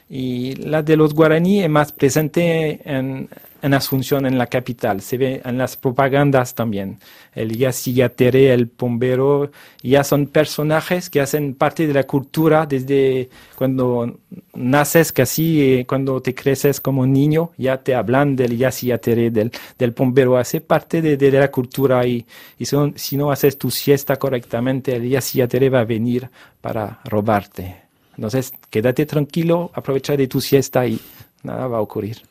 Y 0.09 0.55
la 0.55 0.81
de 0.81 0.97
los 0.97 1.13
guaraní 1.13 1.61
es 1.61 1.69
más 1.69 1.91
presente 1.91 2.81
en, 2.85 3.29
en 3.61 3.73
Asunción, 3.73 4.25
en 4.25 4.37
la 4.37 4.47
capital. 4.47 5.01
Se 5.01 5.17
ve 5.17 5.41
en 5.43 5.57
las 5.57 5.77
propagandas 5.77 6.55
también. 6.55 6.99
El 7.33 7.57
Yacillatere, 7.57 8.53
el 8.53 8.67
Pombero, 8.67 9.51
ya 9.81 10.03
son 10.03 10.27
personajes 10.27 11.09
que 11.09 11.21
hacen 11.21 11.53
parte 11.53 11.87
de 11.87 11.93
la 11.93 12.03
cultura 12.03 12.65
desde 12.65 13.29
cuando 13.55 14.17
naces, 14.53 15.11
casi 15.11 15.61
eh, 15.61 15.85
cuando 15.87 16.21
te 16.21 16.35
creces 16.35 16.81
como 16.81 17.05
niño, 17.05 17.51
ya 17.57 17.77
te 17.77 17.95
hablan 17.95 18.35
del 18.35 18.57
Yacillatere, 18.57 19.31
del, 19.31 19.51
del 19.77 19.93
Pombero. 19.93 20.37
Hace 20.37 20.61
parte 20.61 21.01
de, 21.01 21.17
de 21.17 21.31
la 21.31 21.51
cultura 21.51 22.05
y, 22.05 22.25
y 22.57 22.65
son, 22.65 22.93
si 22.97 23.17
no 23.17 23.31
haces 23.31 23.57
tu 23.57 23.71
siesta 23.71 24.17
correctamente, 24.17 24.95
el 24.95 25.09
Yacillatere 25.09 25.69
va 25.69 25.81
a 25.81 25.85
venir 25.85 26.29
para 26.61 26.99
robarte. 27.05 27.89
Entonces, 28.19 28.51
quédate 28.69 29.05
tranquilo, 29.05 29.71
aprovecha 29.73 30.17
de 30.17 30.27
tu 30.27 30.41
siesta 30.41 30.85
y 30.85 30.99
nada 31.43 31.67
va 31.67 31.77
a 31.77 31.81
ocurrir. 31.81 32.21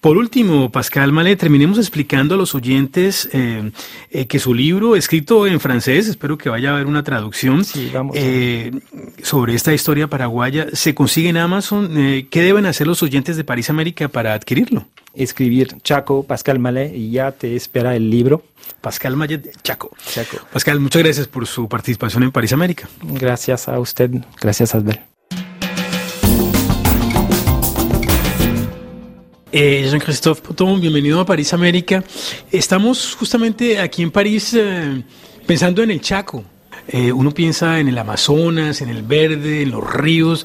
Por 0.00 0.16
último, 0.16 0.70
Pascal 0.70 1.12
Malé, 1.12 1.36
terminemos 1.36 1.78
explicando 1.78 2.34
a 2.34 2.38
los 2.38 2.54
oyentes 2.54 3.28
eh, 3.32 3.70
eh, 4.10 4.26
que 4.26 4.38
su 4.38 4.54
libro, 4.54 4.96
escrito 4.96 5.46
en 5.46 5.60
francés, 5.60 6.08
espero 6.08 6.38
que 6.38 6.48
vaya 6.48 6.70
a 6.70 6.74
haber 6.74 6.86
una 6.86 7.02
traducción, 7.02 7.64
eh, 8.14 8.70
sobre 9.22 9.54
esta 9.54 9.72
historia 9.72 10.08
paraguaya, 10.08 10.66
se 10.72 10.94
consigue 10.94 11.28
en 11.28 11.36
Amazon. 11.36 11.88
¿Qué 12.30 12.42
deben 12.42 12.66
hacer 12.66 12.86
los 12.86 13.02
oyentes 13.02 13.36
de 13.36 13.44
París 13.44 13.70
América 13.70 14.08
para 14.08 14.34
adquirirlo? 14.34 14.86
Escribir 15.14 15.80
Chaco, 15.82 16.22
Pascal 16.22 16.58
Malé, 16.58 16.96
y 16.96 17.10
ya 17.10 17.32
te 17.32 17.56
espera 17.56 17.96
el 17.96 18.10
libro. 18.10 18.42
Pascal 18.80 19.16
Malé, 19.16 19.42
Chaco. 19.62 19.90
Chaco. 20.06 20.38
Pascal, 20.52 20.78
muchas 20.78 21.02
gracias 21.02 21.26
por 21.26 21.46
su 21.46 21.68
participación 21.68 22.22
en 22.22 22.30
París 22.30 22.52
América. 22.52 22.88
Gracias 23.02 23.68
a 23.68 23.78
usted, 23.80 24.10
gracias 24.40 24.74
a. 24.74 24.82
Eh, 29.50 29.86
Jean-Christophe 29.90 30.42
Poton, 30.42 30.78
bienvenido 30.78 31.20
a 31.20 31.24
París 31.24 31.54
América. 31.54 32.04
Estamos 32.52 33.14
justamente 33.14 33.80
aquí 33.80 34.02
en 34.02 34.10
París 34.10 34.52
eh, 34.52 35.02
pensando 35.46 35.82
en 35.82 35.90
el 35.90 36.02
Chaco. 36.02 36.44
Eh, 36.86 37.10
uno 37.10 37.32
piensa 37.32 37.80
en 37.80 37.88
el 37.88 37.96
Amazonas, 37.96 38.82
en 38.82 38.90
el 38.90 39.02
verde, 39.02 39.62
en 39.62 39.70
los 39.70 39.90
ríos, 39.90 40.44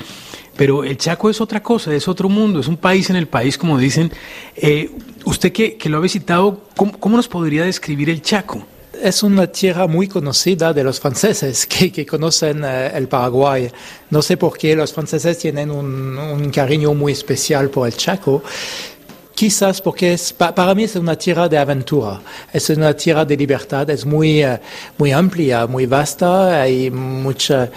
pero 0.55 0.85
el 0.85 0.97
Chaco 0.97 1.29
es 1.29 1.41
otra 1.41 1.61
cosa, 1.61 1.93
es 1.93 2.07
otro 2.07 2.29
mundo, 2.29 2.61
es 2.61 2.69
un 2.69 2.77
país 2.77 3.09
en 3.09 3.17
el 3.17 3.27
país, 3.27 3.57
como 3.57 3.77
dicen. 3.77 4.09
Eh, 4.55 4.89
usted 5.25 5.51
que, 5.51 5.75
que, 5.75 5.89
lo 5.89 5.97
ha 5.97 6.01
visitado, 6.01 6.63
¿cómo, 6.77 7.17
nos 7.17 7.27
podría 7.27 7.65
describir 7.65 8.09
el 8.09 8.21
Chaco? 8.21 8.65
Es 9.03 9.21
una 9.21 9.47
tierra 9.47 9.85
muy 9.85 10.07
conocida 10.07 10.71
de 10.71 10.81
los 10.81 10.99
franceses 10.99 11.67
que, 11.67 12.05
conocen 12.05 12.63
el 12.63 13.07
Paraguay. 13.09 13.69
No 14.09 14.21
sé 14.21 14.37
por 14.37 14.57
qué 14.57 14.75
los 14.75 14.93
franceses 14.93 15.37
tienen 15.37 15.69
un, 15.69 16.49
cariño 16.51 16.93
muy 16.93 17.11
especial 17.11 17.69
por 17.69 17.87
el 17.87 17.97
Chaco. 17.97 18.41
Quizás 19.35 19.81
porque 19.81 20.15
para 20.37 20.73
mí 20.73 20.83
es 20.83 20.95
una 20.95 21.17
tierra 21.17 21.49
de 21.49 21.57
aventura, 21.57 22.21
es 22.53 22.69
una 22.69 22.95
tierra 22.95 23.25
de 23.25 23.35
libertad, 23.35 23.89
es 23.89 24.05
muy, 24.05 24.43
eh, 24.43 24.59
muy 24.97 25.11
amplia, 25.11 25.65
muy 25.65 25.87
vasta, 25.87 26.61
hay 26.61 26.91
mucha, 26.91 27.71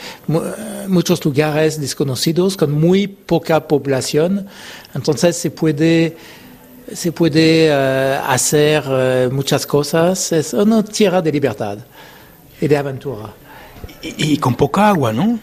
muchos 0.87 1.25
lugares 1.25 1.81
desconocidos 1.81 2.59
con 2.59 2.73
muy 2.73 3.09
poca 3.09 3.67
población, 3.67 4.47
entonces 4.95 5.35
se 5.35 5.51
puede, 5.51 6.19
se 6.93 7.13
puede 7.13 7.71
uh, 7.71 8.23
hacer 8.29 8.85
uh, 8.87 9.35
muchas 9.35 9.67
cosas, 9.67 10.33
es 10.33 10.53
una 10.55 10.85
tierra 10.85 11.21
de 11.21 11.33
libertad 11.33 11.79
y 12.61 12.69
de 12.69 12.77
aventura. 12.77 13.33
Y, 14.03 14.33
y 14.33 14.37
con 14.39 14.55
poca 14.55 14.89
agua, 14.89 15.13
¿no? 15.13 15.39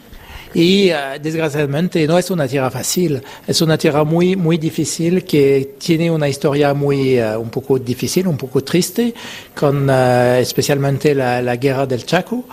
Y 0.54 0.92
uh, 0.92 1.20
desgraciadamente 1.22 2.06
no 2.08 2.18
es 2.18 2.30
una 2.30 2.48
tierra 2.48 2.70
fácil, 2.70 3.22
es 3.46 3.62
una 3.62 3.78
tierra 3.78 4.04
muy, 4.04 4.36
muy 4.36 4.58
difícil 4.58 5.26
que 5.26 5.76
tiene 5.80 6.10
una 6.12 6.30
historia 6.30 6.74
muy, 6.74 7.20
un 7.20 7.50
poco 7.50 7.80
difícil, 7.80 8.28
un 8.28 8.38
poco 8.38 8.64
triste, 8.64 9.14
con 9.56 9.90
especialmente 9.90 11.14
la, 11.16 11.42
la, 11.42 11.56
guerra 11.58 11.88
del 11.88 12.06
Chaco. 12.06 12.46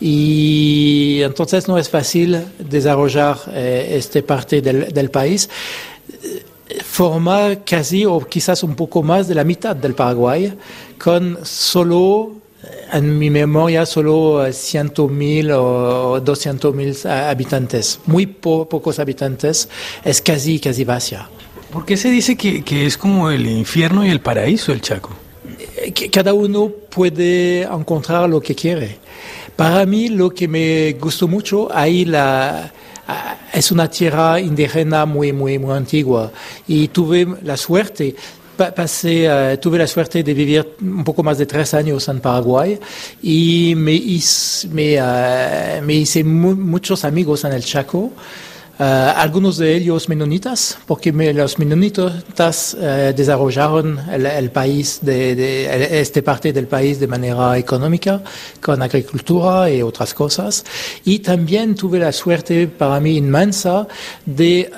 Y 0.00 1.20
entonces 1.22 1.68
no 1.68 1.78
es 1.78 1.88
fácil 1.88 2.44
desarrollar 2.58 3.38
esta 3.54 4.20
parte 4.22 4.60
del, 4.60 4.92
del 4.92 5.10
país 5.10 5.48
forma 6.84 7.56
casi 7.64 8.04
o 8.04 8.20
quizás 8.20 8.62
un 8.62 8.74
poco 8.74 9.02
más 9.02 9.28
de 9.28 9.34
la 9.34 9.44
mitad 9.44 9.76
del 9.76 9.94
Paraguay, 9.94 10.52
con 10.98 11.38
solo 11.42 12.44
en 12.92 13.18
mi 13.18 13.30
memoria 13.30 13.86
solo 13.86 14.46
100.000 14.46 15.52
o 15.52 16.20
200.000 16.20 17.28
habitantes, 17.28 18.00
muy 18.06 18.26
pocos 18.26 18.98
habitantes, 18.98 19.68
es 20.04 20.20
casi, 20.20 20.58
casi 20.58 20.84
vacía. 20.84 21.28
¿Por 21.72 21.84
qué 21.84 21.96
se 21.96 22.10
dice 22.10 22.36
que, 22.36 22.62
que, 22.62 22.86
es 22.86 22.96
como 22.96 23.30
el 23.30 23.46
infierno 23.46 24.06
y 24.06 24.10
el 24.10 24.20
paraíso 24.20 24.72
el 24.72 24.80
Chaco? 24.80 25.10
Eh, 25.76 25.92
cada 26.10 26.32
uno 26.32 26.70
puede 26.88 27.62
encontrar 27.62 28.28
lo 28.28 28.40
que 28.40 28.54
quiere. 28.54 28.98
Para 29.56 29.84
mí 29.84 30.08
lo 30.08 30.30
que 30.30 30.46
me 30.46 30.92
gustó 31.00 31.26
mucho, 31.26 31.68
ahí 31.74 32.04
la, 32.04 32.72
es 33.52 33.70
una 33.70 33.88
tierra 33.88 34.40
indígena 34.40 35.06
muy, 35.06 35.32
muy, 35.32 35.58
muy 35.58 35.76
antigua 35.76 36.32
y 36.66 36.88
tuve 36.88 37.26
la 37.42 37.56
suerte 37.56 38.14
uh, 38.58 39.56
tuve 39.60 39.78
la 39.78 39.86
suerte 39.86 40.22
de 40.22 40.34
vivir 40.34 40.76
un 40.80 41.04
poco 41.04 41.22
más 41.22 41.38
de 41.38 41.46
tres 41.46 41.74
años 41.74 42.08
en 42.08 42.20
Paraguay 42.20 42.78
y 43.22 43.74
me 43.76 43.92
hice, 43.92 44.68
me, 44.68 45.00
uh, 45.00 45.82
me 45.82 45.94
hice 45.94 46.24
mu 46.24 46.54
muchos 46.54 47.04
amigos 47.04 47.44
en 47.44 47.52
el 47.52 47.64
Chaco. 47.64 48.12
Uh, 48.76 48.82
algunos 49.16 49.56
de 49.56 49.76
ellos 49.76 50.08
menonitas, 50.08 50.78
porque 50.86 51.12
me, 51.12 51.32
los 51.32 51.58
menonitas 51.60 52.76
desarrollaron 53.16 54.00
el, 54.10 54.26
el 54.26 54.50
país, 54.50 54.98
de, 55.00 55.36
de, 55.36 56.00
este 56.00 56.22
parte 56.22 56.52
del 56.52 56.66
país 56.66 56.98
de 56.98 57.06
manera 57.06 57.56
económica, 57.56 58.20
con 58.60 58.82
agricultura 58.82 59.70
y 59.70 59.80
otras 59.80 60.12
cosas. 60.12 60.64
Y 61.04 61.20
también 61.20 61.76
tuve 61.76 62.00
la 62.00 62.10
suerte 62.10 62.66
para 62.66 62.98
mí 62.98 63.16
inmensa 63.16 63.86
de 64.26 64.68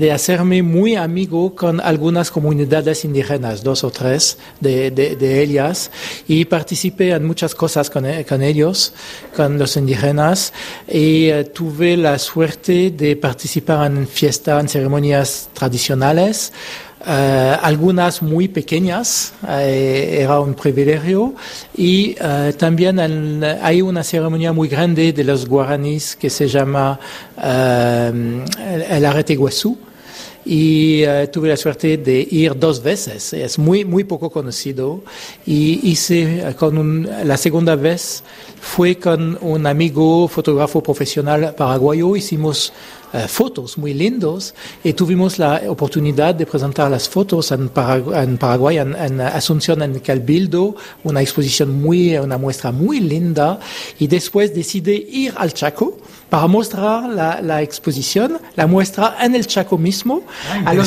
de 0.00 0.12
hacerme 0.12 0.62
muy 0.62 0.96
amigo 0.96 1.54
con 1.54 1.78
algunas 1.78 2.30
comunidades 2.30 3.04
indígenas, 3.04 3.62
dos 3.62 3.84
o 3.84 3.90
tres 3.90 4.38
de, 4.58 5.42
ellas, 5.42 5.90
y 6.26 6.46
participé 6.46 7.10
en 7.10 7.26
muchas 7.26 7.54
cosas 7.54 7.90
con, 7.90 8.06
con 8.26 8.42
ellos, 8.42 8.94
con 9.36 9.58
los 9.58 9.76
indígenas, 9.76 10.54
y 10.88 11.26
eh, 11.26 11.44
tuve 11.44 11.98
la 11.98 12.18
suerte 12.18 12.90
de 12.90 13.14
participar 13.16 13.92
en 13.92 14.08
fiestas, 14.08 14.62
en 14.62 14.68
ceremonias 14.70 15.50
tradicionales, 15.52 16.52
Uh, 17.00 17.56
algunas 17.62 18.20
muy 18.20 18.46
pequeñas, 18.46 19.32
uh, 19.42 19.46
era 19.56 20.38
un 20.38 20.52
privilegio, 20.52 21.34
y 21.74 22.14
uh, 22.20 22.52
también 22.52 23.00
hay 23.62 23.80
una 23.80 24.04
ceremonia 24.04 24.52
muy 24.52 24.68
grande 24.68 25.14
de 25.14 25.24
los 25.24 25.46
guaraníes 25.46 26.14
que 26.14 26.28
se 26.28 26.46
llama 26.46 27.00
el, 27.38 28.44
el 28.86 29.06
arete 29.06 29.34
y 30.50 31.04
eh, 31.04 31.28
tuve 31.28 31.48
la 31.48 31.56
suerte 31.56 31.96
de 31.96 32.26
ir 32.28 32.58
dos 32.58 32.82
veces. 32.82 33.32
Es 33.32 33.56
muy, 33.56 33.84
muy 33.84 34.02
poco 34.02 34.30
conocido 34.30 35.00
y 35.46 35.88
hice 35.88 36.48
eh, 36.48 36.54
con 36.56 37.08
la 37.24 37.36
segunda 37.36 37.76
vez 37.76 38.24
fue 38.60 38.96
con 38.96 39.38
un 39.42 39.64
amigo 39.68 40.26
fotógrafo 40.26 40.82
profesional 40.82 41.54
paraguayo, 41.56 42.16
hicimos 42.16 42.72
eh, 43.12 43.26
fotos 43.28 43.76
muy 43.76 43.94
lindos 43.94 44.54
y 44.84 44.92
tuvimos 44.92 45.38
la 45.38 45.62
oportunidad 45.68 46.34
de 46.34 46.46
presentar 46.46 46.90
las 46.90 47.08
fotos 47.08 47.50
en, 47.52 47.68
Paraguay, 47.68 48.78
en, 48.78 49.20
Asunción, 49.20 49.82
en 49.82 49.98
Calbildo, 49.98 50.76
una 51.04 51.20
exposición 51.20 51.80
muy, 51.80 52.16
una 52.16 52.38
muestra 52.38 52.72
muy 52.72 53.00
linda 53.00 53.58
y 53.98 54.06
después 54.06 54.54
decidí 54.54 55.08
ir 55.10 55.34
al 55.36 55.52
Chaco 55.52 55.98
para 56.30 56.46
mostrar 56.46 57.10
la, 57.42 57.60
exposición, 57.60 58.38
la 58.54 58.66
muestra 58.68 59.16
en 59.20 59.34
el 59.34 59.46
Chaco 59.46 59.76
mismo. 59.76 60.22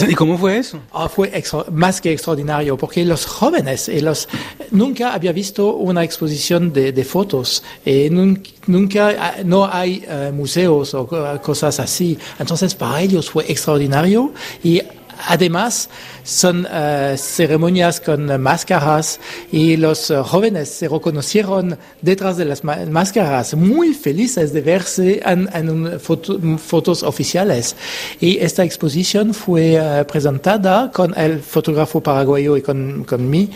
¿Y 0.07 0.15
cómo 0.15 0.37
fue 0.37 0.57
eso? 0.57 0.79
Ah, 0.93 1.09
fue 1.09 1.31
más 1.71 1.99
que 1.99 2.13
extraordinario, 2.13 2.77
porque 2.77 3.03
los 3.03 3.25
jóvenes 3.25 3.89
y 3.89 3.99
los, 3.99 4.29
nunca 4.71 5.13
había 5.13 5.33
visto 5.33 5.75
una 5.75 6.03
exposición 6.03 6.71
de, 6.71 7.03
fotos, 7.03 7.61
y 7.85 8.09
nunca, 8.09 9.09
ah, 9.19 9.33
no 9.43 9.69
hay 9.71 10.05
eh, 10.07 10.31
museos 10.33 10.93
o 10.93 11.05
cosas 11.41 11.79
así. 11.81 12.12
Entonces, 12.39 12.75
para 12.75 13.01
ellos 13.01 13.29
fue 13.29 13.45
extraordinario 13.49 14.33
y 14.63 14.81
Además, 15.27 15.89
son 16.23 16.65
uh, 16.65 17.17
ceremonias 17.17 17.99
con 18.01 18.41
máscaras 18.41 19.19
y 19.51 19.77
los 19.77 20.09
uh, 20.09 20.23
jóvenes 20.23 20.69
se 20.69 20.87
reconocieron 20.87 21.77
detrás 22.01 22.37
de 22.37 22.45
las 22.45 22.63
máscaras, 22.63 23.53
muy 23.55 23.93
felices 23.93 24.53
de 24.53 24.61
verse 24.61 25.21
en, 25.25 25.49
en 25.53 25.99
foto, 25.99 26.39
fotos 26.57 27.03
oficiales. 27.03 27.75
Y 28.19 28.37
esta 28.39 28.63
exposición 28.63 29.33
fue 29.33 29.79
uh, 29.79 30.05
presentada 30.05 30.91
con 30.91 31.17
el 31.17 31.39
fotógrafo 31.39 32.01
paraguayo 32.01 32.57
y 32.57 32.61
con, 32.61 33.03
con 33.03 33.29
mí 33.29 33.49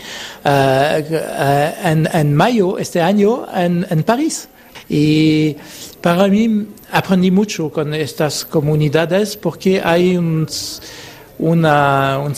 en, 0.44 2.08
en, 2.12 2.34
mayo 2.34 2.78
este 2.78 3.00
año 3.00 3.46
en, 3.54 3.86
en 3.90 4.02
París. 4.04 4.48
Y 4.88 5.56
para 6.00 6.28
mí 6.28 6.66
aprendí 6.92 7.30
mucho 7.30 7.70
con 7.70 7.94
estas 7.94 8.44
comunidades 8.44 9.36
porque 9.36 9.80
hay 9.82 10.16
un 10.16 10.46
una, 11.38 12.18
un 12.18 12.34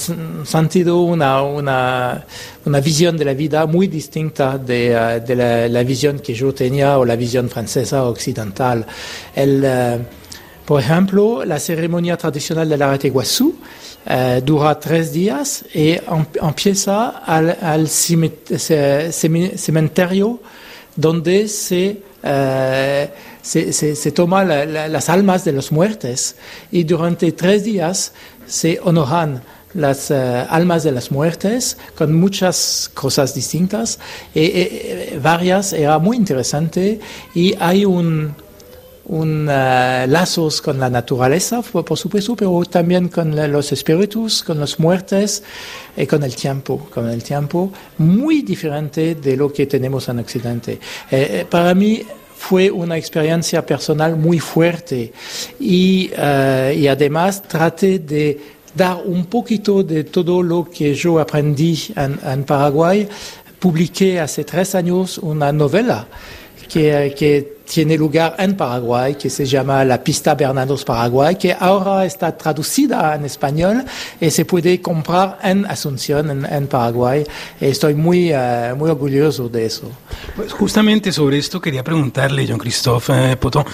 sentido, 0.47 1.03
una, 1.03 1.43
una, 1.43 2.25
una, 2.67 2.81
visión 2.81 3.17
de 3.17 3.25
la 3.25 3.35
vida 3.35 3.67
muy 3.67 3.87
distinta 3.87 4.59
de, 4.59 4.95
uh, 4.95 5.27
de 5.27 5.37
la, 5.37 5.69
la, 5.69 5.83
visión 5.83 6.19
que 6.19 6.35
yo 6.35 6.53
tenía 6.53 6.99
o 6.99 7.05
la 7.05 7.17
visión 7.17 7.49
francesa 7.49 8.05
occidental. 8.05 8.85
El, 9.35 9.65
uh, 9.65 9.99
por 10.67 10.83
ejemplo, 10.83 11.45
la 11.45 11.59
ceremonia 11.59 12.17
tradicional 12.17 12.69
del 12.69 12.83
arete 12.83 13.11
guazú 13.11 13.57
uh, 14.07 14.41
dura 14.45 14.79
tres 14.79 15.13
días 15.13 15.65
y 15.75 15.97
empieza 16.41 17.09
al, 17.25 17.57
al 17.63 17.89
cementerio 17.89 20.41
donde 20.95 21.49
se, 21.49 22.03
se, 23.43 23.73
se, 23.73 24.13
la, 24.17 24.89
las 24.89 25.09
almas 25.09 25.45
de 25.45 25.53
los 25.53 25.73
muertos 25.73 26.35
y 26.71 26.85
durante 26.85 27.33
tres 27.33 27.65
días 27.65 28.13
se 28.47 28.81
honoran 28.83 29.43
las 29.75 30.11
uh, 30.11 30.15
almas 30.49 30.83
de 30.83 30.93
las 30.93 31.11
muertes 31.11 31.77
con 31.97 32.19
muchas 32.19 32.91
cosas 32.93 33.35
distintas, 33.35 33.99
y, 34.35 34.41
y, 34.41 35.19
varias, 35.23 35.73
era 35.73 35.99
muy 35.99 36.17
interesante 36.17 36.99
y 37.35 37.55
hay 37.61 37.85
un, 37.85 38.35
un 39.11 39.47
lazos 39.47 40.61
con 40.61 40.79
la 40.79 40.89
naturaleza, 40.89 41.63
por, 41.63 41.85
por, 41.85 41.99
supuesto, 41.99 42.37
pero 42.37 42.63
también 42.65 43.09
con 43.09 43.35
los 43.51 43.73
espíritus, 43.73 44.43
con 44.43 44.61
los 44.61 44.79
muertes 44.79 45.43
y 45.97 46.07
con 46.07 46.23
el 46.23 46.35
tiempo, 46.35 46.89
con 46.93 47.09
el 47.09 47.23
tiempo 47.23 47.73
muy 47.99 48.43
diferente 48.43 49.17
de 49.17 49.37
lo 49.37 49.53
que 49.53 49.67
tenemos 49.67 50.09
en 50.09 50.21
Occidente. 50.21 50.79
Eh, 51.11 51.45
para 51.49 51.75
mí 51.75 52.03
fue 52.41 52.71
una 52.71 52.97
experiencia 52.97 53.65
personal 53.65 54.17
muy 54.17 54.39
fuerte 54.41 55.13
y, 55.61 56.11
uh, 56.17 56.73
y 56.73 56.89
además 56.89 57.43
traté 57.43 57.99
de 57.99 58.41
dar 58.75 59.03
un 59.05 59.27
poquito 59.27 59.83
de 59.83 60.05
todo 60.05 60.43
lo 60.43 60.65
que 60.65 60.95
yo 60.95 61.21
aprendí 61.21 61.79
en, 61.95 62.19
en 62.25 62.45
Paraguay. 62.45 63.07
Publiqué 63.59 64.19
hace 64.21 64.45
tres 64.45 64.75
años 64.75 65.19
una 65.19 65.53
novela 65.53 66.09
que, 66.71 67.61
tiene 67.71 67.97
lugar 67.97 68.35
en 68.39 68.57
Paraguay, 68.57 69.15
que 69.15 69.31
se 69.31 69.47
llama 69.47 69.85
La 69.85 70.03
Pista 70.03 70.35
Bernados 70.35 70.85
Paraguay, 70.85 71.37
que 71.37 71.53
ahora 71.53 72.05
está 72.05 72.37
traducida 72.37 73.15
en 73.15 73.25
español 73.25 73.85
y 74.21 74.29
se 74.29 74.45
puede 74.45 74.81
comprar 74.81 75.39
en 75.45 75.65
Asunción, 75.67 76.31
en, 76.31 76.45
en 76.45 76.67
Paraguay. 76.67 77.25
Estoy 77.61 77.95
muy, 77.95 78.33
uh, 78.33 78.75
muy 78.77 78.91
orgulloso 78.91 79.49
de 79.49 79.67
eso. 79.67 79.89
Pues 80.35 80.53
justamente 80.53 81.13
sobre 81.13 81.39
esto 81.39 81.61
quería 81.61 81.85
preguntarle, 81.85 82.45
John 82.49 82.59
Christophe 82.59 83.13
eh, 83.13 83.37
Potón. 83.37 83.65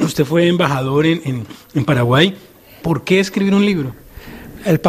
Usted 0.00 0.24
fue 0.24 0.46
embajador 0.46 1.04
en, 1.06 1.44
en 1.74 1.84
Paraguay. 1.84 2.36
¿Por 2.80 3.02
qué 3.02 3.18
escribir 3.18 3.54
un 3.54 3.66
libro? 3.66 3.92
El, 4.64 4.80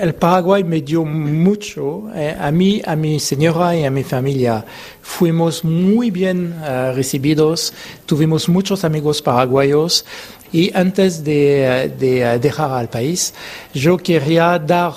el, 0.00 0.14
Paraguay 0.14 0.64
me 0.64 0.80
dio 0.80 1.04
mucho, 1.04 2.10
eh, 2.14 2.34
a 2.38 2.50
mí, 2.50 2.80
a 2.84 2.96
mi 2.96 3.20
señora 3.20 3.76
y 3.76 3.84
a 3.84 3.90
mi 3.90 4.04
familia. 4.04 4.64
Fuimos 5.02 5.64
muy 5.64 6.10
bien 6.10 6.54
uh, 6.60 6.94
recibidos, 6.94 7.74
tuvimos 8.06 8.48
muchos 8.48 8.84
amigos 8.84 9.20
paraguayos 9.20 10.04
y 10.52 10.70
antes 10.74 11.22
de, 11.24 11.92
uh, 11.94 12.40
dejar 12.40 12.70
al 12.70 12.88
país, 12.88 13.34
yo 13.74 13.98
quería 13.98 14.58
dar 14.58 14.94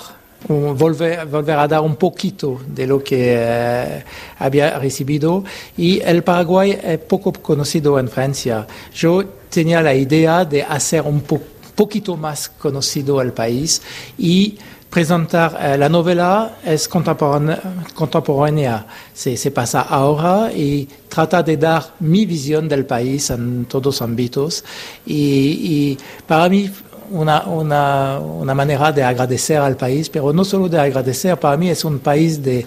volver, 0.48 1.26
volver, 1.26 1.58
a 1.58 1.68
dar 1.68 1.80
un 1.80 1.96
poquito 1.96 2.60
de 2.66 2.86
lo 2.86 3.02
que 3.02 4.02
había 4.38 4.78
recibido 4.78 5.44
y 5.76 6.00
el 6.00 6.22
Paraguay 6.22 6.78
es 6.82 6.98
poco 7.00 7.32
conocido 7.32 7.98
en 7.98 8.08
Francia. 8.08 8.66
Yo 8.94 9.24
tenía 9.50 9.82
la 9.82 9.94
idea 9.94 10.44
de 10.44 10.62
hacer 10.62 11.02
un 11.02 11.20
poco 11.22 11.55
poquito 11.76 12.16
más 12.16 12.48
conocido 12.48 13.20
al 13.20 13.32
país 13.32 13.82
y 14.18 14.58
presentar 14.90 15.56
eh, 15.60 15.76
la 15.76 15.88
novela 15.88 16.56
es 16.64 16.88
contemporánea. 16.88 18.86
Se, 19.12 19.50
pasa 19.50 19.82
ahora 19.82 20.50
y 20.52 20.88
trata 21.08 21.42
de 21.42 21.56
dar 21.56 21.84
mi 22.00 22.24
visión 22.24 22.66
del 22.68 22.86
país 22.86 23.30
en 23.30 23.66
todos 23.66 24.00
ámbitos 24.00 24.64
y, 25.04 25.96
para 26.26 26.48
mí 26.48 26.70
una 27.10 28.54
manera 28.54 28.90
de 28.90 29.04
agradecer 29.04 29.58
al 29.58 29.76
país, 29.76 30.08
pero 30.08 30.32
no 30.32 30.44
solo 30.44 30.68
de 30.68 30.80
agradecer, 30.80 31.38
para 31.38 31.56
mí 31.56 31.68
es 31.68 31.84
un 31.84 32.00
país 32.00 32.42
de 32.42 32.66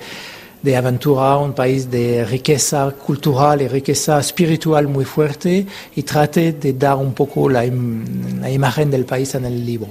de 0.61 0.75
aventura, 0.75 1.37
un 1.37 1.53
país 1.53 1.89
de 1.89 2.25
riqueza 2.25 2.91
cultural 2.91 3.61
y 3.61 3.67
riqueza 3.67 4.19
espiritual 4.19 4.87
muy 4.87 5.05
fuerte 5.05 5.65
y 5.95 6.03
trate 6.03 6.53
de 6.53 6.73
dar 6.73 6.97
un 6.97 7.13
poco 7.13 7.49
la, 7.49 7.63
la 7.63 8.51
imagen 8.51 8.91
del 8.91 9.05
país 9.05 9.35
en 9.35 9.45
el 9.45 9.65
libro. 9.65 9.89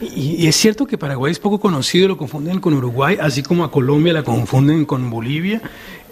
Y, 0.00 0.44
y, 0.44 0.46
es 0.46 0.56
cierto 0.56 0.86
que 0.86 0.98
Paraguay 0.98 1.32
es 1.32 1.38
poco 1.38 1.58
conocido, 1.58 2.08
lo 2.08 2.16
confunden 2.16 2.60
con 2.60 2.74
Uruguay, 2.74 3.16
así 3.20 3.42
como 3.42 3.64
a 3.64 3.70
Colombia 3.70 4.12
la 4.12 4.22
confunden 4.22 4.84
con 4.84 5.08
Bolivia. 5.10 5.60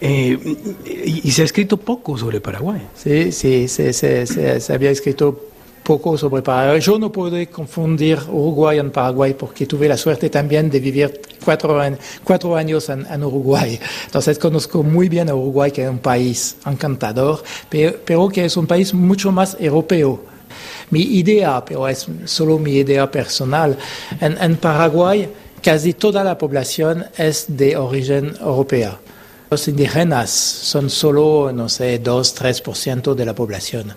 Eh, 0.00 0.36
y, 0.84 1.28
y, 1.28 1.30
se 1.30 1.42
ha 1.42 1.44
escrito 1.44 1.76
poco 1.76 2.18
sobre 2.18 2.40
Paraguay. 2.40 2.82
Sí, 2.96 3.30
sí, 3.30 3.68
se, 3.68 3.92
se, 3.92 4.26
se, 4.26 4.58
se 4.58 4.72
había 4.72 4.90
escrito 4.90 5.51
poco 5.82 6.16
sobre 6.16 6.42
Paraguay. 6.42 6.80
Yo 6.80 6.98
no 6.98 7.10
puedo 7.10 7.36
confundir 7.50 8.18
Uruguay 8.28 8.78
y 8.78 8.82
Paraguay 8.90 9.34
porque 9.34 9.66
tuve 9.66 9.88
la 9.88 9.96
suerte 9.96 10.30
también 10.30 10.70
de 10.70 10.80
vivir 10.80 11.20
cuatro, 11.44 11.80
cuatro 12.24 12.56
años 12.56 12.88
en, 12.88 13.06
en, 13.06 13.24
Uruguay. 13.24 13.78
Entonces 14.06 14.38
conozco 14.38 14.82
muy 14.82 15.08
bien 15.08 15.28
a 15.28 15.34
Uruguay, 15.34 15.70
que 15.70 15.84
es 15.84 15.90
un 15.90 15.98
país 15.98 16.56
encantador, 16.66 17.42
pero, 17.68 17.96
pero 18.04 18.28
que 18.28 18.44
es 18.44 18.56
un 18.56 18.66
país 18.66 18.94
mucho 18.94 19.32
más 19.32 19.56
europeo. 19.58 20.20
Mi 20.90 21.00
idea, 21.00 21.64
pero 21.64 21.88
es 21.88 22.06
solo 22.26 22.58
mi 22.58 22.72
idea 22.72 23.10
personal, 23.10 23.76
en, 24.20 24.36
en 24.40 24.56
Paraguay 24.56 25.28
casi 25.62 25.94
toda 25.94 26.24
la 26.24 26.36
población 26.36 27.06
es 27.16 27.46
de 27.48 27.76
origen 27.76 28.34
europea. 28.40 28.98
Los 29.50 29.68
indígenas 29.68 30.30
son 30.30 30.90
solo, 30.90 31.52
no 31.52 31.68
sé, 31.68 32.02
2-3% 32.02 33.14
de 33.14 33.24
la 33.24 33.34
población. 33.34 33.92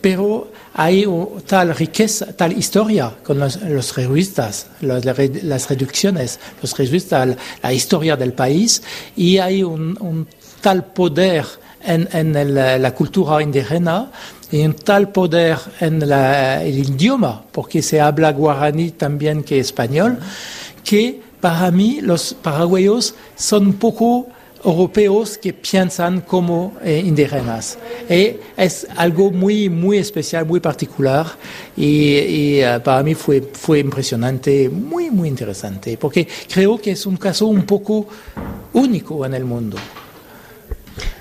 Pero 0.00 0.52
hay 0.74 1.06
tal 1.46 1.74
riqueza, 1.74 2.32
tal 2.36 2.52
historia 2.52 3.12
con 3.22 3.38
los, 3.38 3.60
los 3.62 3.96
revistas, 3.96 4.66
los, 4.80 5.04
las 5.04 5.68
reducciones, 5.68 6.38
los 6.62 6.76
revistas, 6.76 7.36
la 7.62 7.72
historia 7.72 8.16
del 8.16 8.32
país, 8.32 8.82
y 9.16 9.38
hay 9.38 9.62
un, 9.62 9.96
un 10.00 10.26
tal 10.60 10.84
poder 10.92 11.44
en, 11.82 12.08
en 12.12 12.36
el, 12.36 12.54
la 12.54 12.94
cultura 12.94 13.42
indígena 13.42 14.10
y 14.50 14.64
un 14.64 14.74
tal 14.74 15.10
poder 15.10 15.58
en 15.80 16.08
la, 16.08 16.62
el 16.62 16.78
idioma, 16.78 17.42
porque 17.52 17.82
se 17.82 18.00
habla 18.00 18.32
guaraní 18.32 18.92
también 18.92 19.42
que 19.42 19.58
español, 19.58 20.18
que 20.84 21.20
para 21.40 21.70
mí 21.70 22.00
los 22.00 22.34
paraguayos 22.34 23.14
son 23.36 23.74
poco 23.74 24.28
europeos 24.64 25.38
que 25.38 25.52
piensan 25.52 26.20
como 26.20 26.76
eh, 26.82 27.02
indígenas. 27.04 27.78
Y 28.08 28.36
es 28.56 28.86
algo 28.96 29.30
muy, 29.30 29.68
muy 29.68 29.98
especial, 29.98 30.46
muy 30.46 30.60
particular 30.60 31.26
y, 31.76 32.60
eh, 32.60 32.80
para 32.84 33.02
mí 33.02 33.14
fue, 33.14 33.40
fue 33.40 33.78
impresionante, 33.80 34.68
muy, 34.68 35.10
muy 35.10 35.28
interesante, 35.28 35.96
porque 35.96 36.26
creo 36.52 36.80
que 36.80 36.92
es 36.92 37.06
un 37.06 37.16
caso 37.16 37.46
un 37.46 37.62
poco 37.62 38.06
único 38.72 39.24
en 39.24 39.34
el 39.34 39.44
mundo. 39.44 39.76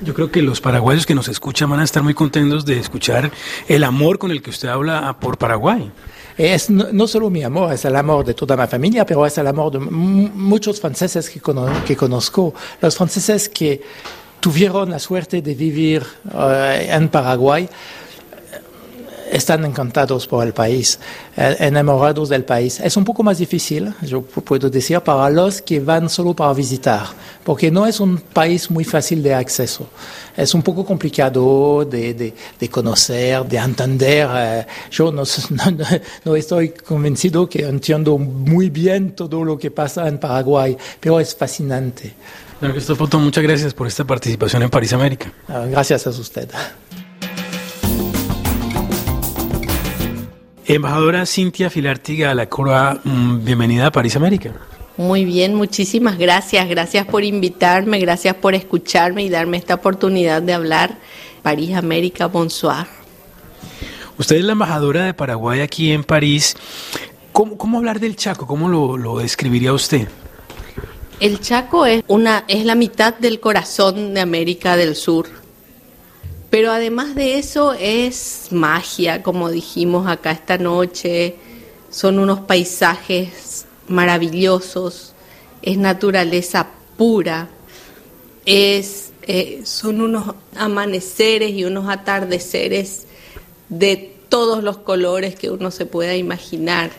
Yo 0.02 0.14
creo 0.14 0.32
que 0.32 0.42
los 0.42 0.62
paraguayos 0.62 1.06
que 1.06 1.16
nos 1.16 1.28
escuchan 1.28 1.70
van 1.70 1.80
a 1.80 1.84
estar 1.84 2.04
muy 2.04 2.14
contentos 2.14 2.66
de 2.66 2.80
escuchar 2.80 3.32
el 3.68 3.84
amor 3.84 4.18
con 4.18 4.32
el 4.32 4.42
que 4.42 4.50
usted 4.50 4.70
habla 4.70 5.18
por 5.20 5.38
Paraguay. 5.38 5.92
Es 6.40 6.70
no, 6.70 7.06
solo 7.06 7.30
mi 7.30 7.44
amor, 7.44 7.74
es 7.74 7.84
el 7.84 7.98
amor 7.98 8.24
de 8.24 8.34
toda 8.34 8.56
mi 8.56 8.66
familia, 8.66 9.06
pero 9.06 9.26
es 9.26 9.38
el 9.38 9.46
amor 9.46 9.74
de 9.74 9.80
muchos 9.80 10.80
franceses 10.80 11.30
que, 11.30 11.42
que 11.86 11.98
conozco. 11.98 12.54
Los 12.80 12.96
franceses 12.96 13.50
que 13.50 13.82
tuvieron 14.40 14.90
la 14.90 15.00
suerte 15.00 15.42
de 15.42 15.54
vivir 15.54 16.02
eh, 16.34 16.88
en 16.94 17.10
Paraguay 17.10 17.68
están 19.32 19.66
encantados 19.66 20.28
por 20.28 20.46
el 20.46 20.54
país, 20.54 21.00
eh, 21.38 21.56
enamorados 21.60 22.30
del 22.30 22.44
país. 22.44 22.80
Es 22.80 22.98
un 22.98 23.06
poco 23.06 23.24
más 23.24 23.38
difícil, 23.38 23.94
yo 24.02 24.22
puedo 24.22 24.70
decir, 24.70 25.00
para 25.02 25.30
los 25.30 25.62
que 25.62 25.80
van 25.80 26.10
solo 26.10 26.34
para 26.34 26.54
visitar, 26.54 27.06
porque 27.44 27.72
no 27.72 27.86
es 27.86 28.00
un 28.00 28.18
país 28.18 28.70
muy 28.72 28.84
fácil 28.84 29.22
de 29.24 29.34
acceso. 29.34 29.88
Es 30.36 30.54
un 30.54 30.62
poco 30.62 30.86
complicado 30.86 31.86
de, 31.86 32.34
de, 32.60 32.70
conocer, 32.70 33.44
de 33.46 33.58
entender. 33.58 34.28
Eh, 34.32 34.66
yo 34.92 35.12
no, 35.12 35.24
no, 36.26 36.36
estoy 36.36 36.70
convencido 36.70 37.48
que 37.48 37.64
entiendo 37.64 38.18
muy 38.18 38.70
bien 38.70 39.12
todo 39.12 39.44
lo 39.44 39.58
que 39.58 39.72
pasa 39.72 40.08
en 40.08 40.18
Paraguay, 40.18 40.78
pero 41.00 41.20
es 41.20 41.36
fascinante. 41.36 42.14
muchas 42.62 43.44
gracias 43.44 43.74
por 43.74 43.88
esta 43.88 44.06
participación 44.06 44.64
en 44.64 44.70
París 44.70 44.94
América. 44.94 45.32
Ah, 45.48 45.66
gracias 45.70 46.08
a 46.08 46.10
usted. 46.10 46.50
Embajadora 50.76 51.26
Cintia 51.26 51.72
Filártiga 51.72 52.36
la 52.36 52.48
Cora, 52.48 53.00
mm, 53.04 53.44
bienvenida 53.44 53.88
a 53.88 53.92
París 53.92 54.16
América. 54.16 54.54
Muy 54.98 55.26
bien, 55.26 55.56
muchísimas 55.56 56.20
gracias. 56.20 56.70
Gracias 56.70 57.08
por 57.08 57.24
invitarme, 57.24 57.98
gracias 57.98 58.36
por 58.36 58.54
escucharme 58.54 59.24
y 59.24 59.30
darme 59.30 59.58
esta 59.58 59.74
oportunidad 59.74 60.44
de 60.44 60.54
hablar. 60.54 61.00
París 61.42 61.74
América, 61.74 62.28
bonsoir. 62.28 62.86
Usted 64.20 64.36
es 64.36 64.44
la 64.44 64.52
embajadora 64.52 65.06
de 65.06 65.16
Paraguay 65.16 65.62
aquí 65.62 65.92
en 65.92 66.04
París. 66.04 66.56
¿Cómo, 67.32 67.80
hablar 67.80 68.00
del 68.00 68.16
Chaco? 68.16 68.46
¿Cómo 68.46 68.70
lo, 68.70 68.96
lo, 68.96 69.18
describiría 69.18 69.74
usted? 69.74 70.08
El 71.20 71.40
Chaco 71.40 71.88
es, 71.88 72.04
una, 72.08 72.44
es 72.48 72.64
la 72.64 72.76
mitad 72.76 73.16
del 73.16 73.40
corazón 73.40 74.14
de 74.14 74.22
América 74.22 74.78
del 74.78 74.96
Sur 74.96 75.40
pero 76.50 76.72
además 76.72 77.14
de 77.16 77.38
eso 77.38 77.74
es 77.74 78.48
magia, 78.52 79.22
como 79.22 79.50
dijimos 79.50 80.08
acá 80.08 80.32
esta 80.32 80.58
noche, 80.58 81.36
son 81.92 82.18
unos 82.18 82.40
paisajes 82.40 83.66
maravillosos, 83.88 85.14
es 85.62 85.78
naturaleza 85.78 86.68
pura, 86.98 87.50
es, 88.46 89.12
eh, 89.24 89.62
son 89.64 90.02
unos 90.02 90.34
amaneceres 90.56 91.52
y 91.52 91.66
unos 91.66 91.88
atardeceres 91.88 93.06
de 93.70 94.16
todos 94.30 94.64
los 94.64 94.78
colores 94.78 95.36
que 95.36 95.52
uno 95.52 95.70
se 95.70 95.86
pueda 95.86 96.16
imaginar. 96.16 96.90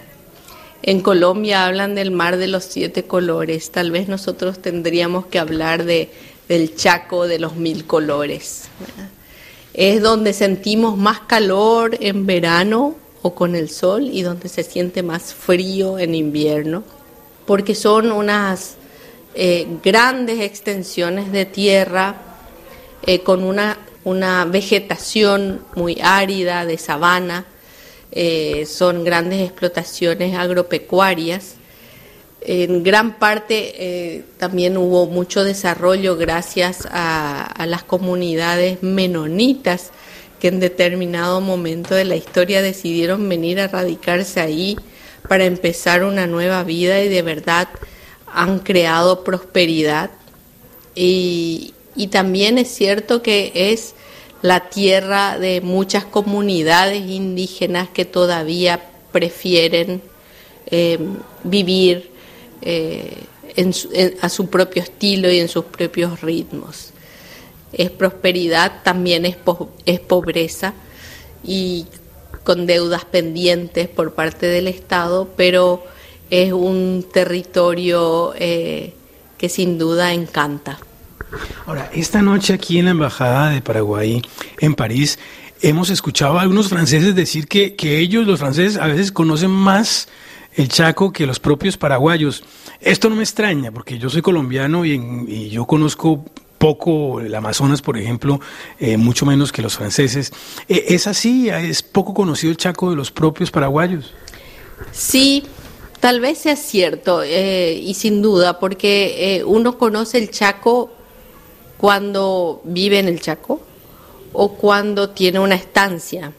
En 0.82 1.00
Colombia 1.00 1.66
hablan 1.66 1.94
del 1.96 2.12
mar 2.12 2.36
de 2.36 2.46
los 2.46 2.64
siete 2.64 3.04
colores, 3.04 3.72
tal 3.72 3.90
vez 3.90 4.08
nosotros 4.08 4.62
tendríamos 4.62 5.26
que 5.26 5.40
hablar 5.40 5.84
de, 5.84 6.10
del 6.48 6.76
Chaco 6.76 7.26
de 7.26 7.40
los 7.40 7.56
mil 7.56 7.84
colores 7.84 8.68
es 9.74 10.02
donde 10.02 10.32
sentimos 10.32 10.96
más 10.96 11.20
calor 11.20 11.96
en 12.00 12.26
verano 12.26 12.96
o 13.22 13.34
con 13.34 13.54
el 13.54 13.70
sol 13.70 14.08
y 14.10 14.22
donde 14.22 14.48
se 14.48 14.62
siente 14.62 15.02
más 15.02 15.34
frío 15.34 15.98
en 15.98 16.14
invierno, 16.14 16.82
porque 17.46 17.74
son 17.74 18.12
unas 18.12 18.76
eh, 19.34 19.66
grandes 19.82 20.40
extensiones 20.40 21.30
de 21.30 21.44
tierra 21.44 22.16
eh, 23.06 23.20
con 23.20 23.44
una, 23.44 23.78
una, 24.04 24.44
vegetación 24.44 25.64
muy 25.76 25.98
árida 26.02 26.64
de 26.64 26.78
sabana, 26.78 27.46
eh, 28.12 28.66
son 28.66 29.04
grandes 29.04 29.40
explotaciones 29.40 30.34
agropecuarias 30.36 31.54
en 32.40 32.82
gran 32.82 33.18
parte 33.18 33.74
eh, 33.76 34.24
también 34.38 34.76
hubo 34.76 35.06
mucho 35.06 35.44
desarrollo 35.44 36.16
gracias 36.16 36.88
a, 36.90 37.66
las 37.66 37.82
comunidades 37.82 38.82
menonitas 38.82 39.90
que 40.38 40.48
en 40.48 40.58
determinado 40.58 41.42
momento 41.42 41.94
de 41.94 42.06
la 42.06 42.16
historia 42.16 42.62
decidieron 42.62 43.28
venir 43.28 43.60
a 43.60 43.68
radicarse 43.68 44.40
ahí 44.40 44.78
para 45.28 45.44
empezar 45.44 46.02
una 46.02 46.26
nueva 46.26 46.64
vida 46.64 47.02
y 47.02 47.08
de 47.10 47.20
verdad 47.20 47.68
han 48.32 48.60
creado 48.60 49.22
prosperidad. 49.22 50.10
Y, 50.94 51.74
también 52.10 52.56
es 52.56 52.68
cierto 52.68 53.20
que 53.20 53.52
es 53.54 53.94
la 54.40 54.70
tierra 54.70 55.38
de 55.38 55.60
muchas 55.60 56.06
comunidades 56.06 57.02
indígenas 57.02 57.90
que 57.90 58.06
todavía 58.06 58.88
prefieren 59.12 60.00
eh, 60.70 60.98
vivir 61.44 62.09
eh, 62.62 63.24
a 64.20 64.28
su 64.28 64.48
propio 64.48 64.82
estilo 64.82 65.30
y 65.30 65.38
en 65.38 65.48
sus 65.48 65.64
propios 65.64 66.20
ritmos. 66.20 66.90
Es 67.72 67.90
prosperidad, 67.90 68.82
también 68.82 69.26
es, 69.26 69.36
es 69.86 70.00
pobreza 70.00 70.74
y 71.44 71.86
con 72.44 72.66
deudas 72.66 73.04
pendientes 73.04 73.88
por 73.88 74.14
parte 74.14 74.46
del 74.46 74.68
Estado, 74.68 75.28
pero 75.36 75.84
es 76.30 76.52
un 76.52 77.06
territorio 77.12 78.32
eh, 78.36 78.94
que 79.36 79.48
sin 79.48 79.78
duda 79.78 80.12
encanta. 80.12 80.78
Ahora, 81.66 81.90
esta 81.94 82.22
noche 82.22 82.54
aquí 82.54 82.78
en 82.78 82.86
la 82.86 82.90
Embajada 82.92 83.50
de 83.50 83.60
Paraguay, 83.60 84.22
en 84.58 84.74
París, 84.74 85.18
hemos 85.60 85.90
escuchado 85.90 86.38
a 86.38 86.42
algunos 86.42 86.68
franceses 86.68 87.14
decir 87.14 87.46
que, 87.46 87.76
que 87.76 87.98
ellos, 87.98 88.26
los 88.26 88.40
franceses, 88.40 88.78
a 88.78 88.86
veces 88.86 89.12
conocen 89.12 89.50
más 89.50 90.08
el 90.54 90.68
Chaco 90.68 91.12
que 91.12 91.26
los 91.26 91.40
propios 91.40 91.76
paraguayos. 91.76 92.42
Esto 92.80 93.08
no 93.08 93.16
me 93.16 93.22
extraña, 93.22 93.70
porque 93.72 93.98
yo 93.98 94.10
soy 94.10 94.22
colombiano 94.22 94.84
y, 94.84 95.48
yo 95.50 95.66
conozco 95.66 96.24
poco 96.58 97.20
el 97.20 97.34
Amazonas, 97.34 97.80
por 97.80 97.96
ejemplo, 97.96 98.40
eh, 98.78 98.96
mucho 98.96 99.24
menos 99.24 99.52
que 99.52 99.62
los 99.62 99.76
franceses. 99.76 100.32
Eh, 100.68 100.86
¿Es 100.88 101.06
así? 101.06 101.48
¿Es 101.48 101.82
poco 101.82 102.12
conocido 102.12 102.50
el 102.50 102.56
Chaco 102.56 102.90
de 102.90 102.96
los 102.96 103.10
propios 103.10 103.50
paraguayos? 103.50 104.12
Sí, 104.92 105.44
tal 106.00 106.20
vez 106.20 106.38
sea 106.38 106.56
cierto, 106.56 107.22
eh, 107.22 107.74
y 107.74 107.94
sin 107.94 108.20
duda, 108.22 108.58
porque 108.58 109.42
uno 109.46 109.78
conoce 109.78 110.18
el 110.18 110.30
Chaco 110.30 110.90
cuando 111.78 112.60
vive 112.64 112.98
en 112.98 113.08
el 113.08 113.20
Chaco 113.20 113.60
o 114.32 114.54
cuando 114.54 115.10
tiene 115.10 115.38
una 115.38 115.54
estancia 115.54 116.32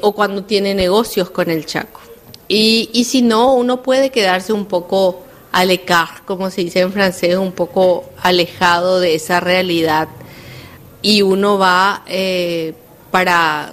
o 0.00 0.12
cuando 0.14 0.44
tiene 0.44 0.74
negocios 0.74 1.30
con 1.30 1.50
el 1.50 1.66
Chaco. 1.66 2.05
Y, 2.48 2.90
y 2.92 3.04
si 3.04 3.22
no, 3.22 3.54
uno 3.54 3.82
puede 3.82 4.10
quedarse 4.10 4.52
un 4.52 4.66
poco 4.66 5.22
alecar, 5.52 6.22
como 6.24 6.50
se 6.50 6.62
dice 6.62 6.80
en 6.80 6.92
francés, 6.92 7.36
un 7.36 7.52
poco 7.52 8.04
alejado 8.22 9.00
de 9.00 9.14
esa 9.14 9.40
realidad 9.40 10.08
y 11.06 11.22
uno 11.22 11.56
va 11.56 12.02
eh, 12.08 12.74
para, 13.10 13.72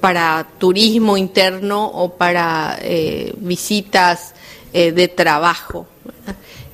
para 0.00 0.48
turismo 0.58 1.16
interno 1.16 1.86
o 1.86 2.16
para 2.16 2.76
eh, 2.82 3.32
visitas 3.36 4.34
eh, 4.72 4.92
de 4.92 5.06
trabajo. 5.06 5.86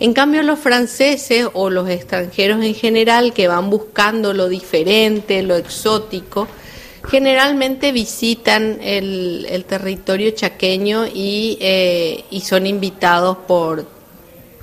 En 0.01 0.13
cambio, 0.13 0.43
los 0.43 0.59
franceses 0.59 1.47
o 1.53 1.71
los 1.71 1.89
extranjeros 1.89 2.65
en 2.65 2.75
general 2.75 3.33
que 3.33 3.49
van 3.49 3.71
buscando 3.71 4.33
lo 4.33 4.49
diferente, 4.49 5.43
lo 5.43 5.57
exótico, 5.57 6.49
generalmente 7.09 7.93
visitan 7.93 8.79
el, 8.83 9.65
territorio 9.69 10.31
chaqueño 10.31 11.07
y, 11.07 11.59
eh, 11.61 12.25
son 12.43 12.67
invitados 12.67 13.37
por, 13.47 13.87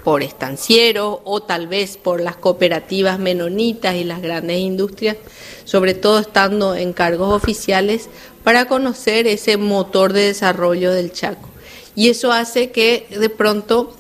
por 0.04 0.24
estancieros 0.24 1.20
o 1.24 1.42
tal 1.42 1.68
vez 1.68 1.98
por 1.98 2.22
las 2.22 2.36
cooperativas 2.36 3.20
menonitas 3.20 3.96
y 3.96 4.04
las 4.04 4.22
grandes 4.22 4.60
industrias, 4.60 5.18
sobre 5.64 5.94
todo 5.94 6.20
estando 6.20 6.76
en 6.76 6.94
cargos 6.94 7.34
oficiales, 7.34 8.10
para 8.44 8.68
conocer 8.68 9.28
ese 9.28 9.58
motor 9.58 10.12
de 10.12 10.28
desarrollo 10.28 10.92
del 10.92 11.14
Chaco. 11.14 11.50
Y 11.96 12.10
eso 12.10 12.32
hace 12.32 12.72
que 12.72 13.08
de 13.10 13.30
pronto 13.30 13.96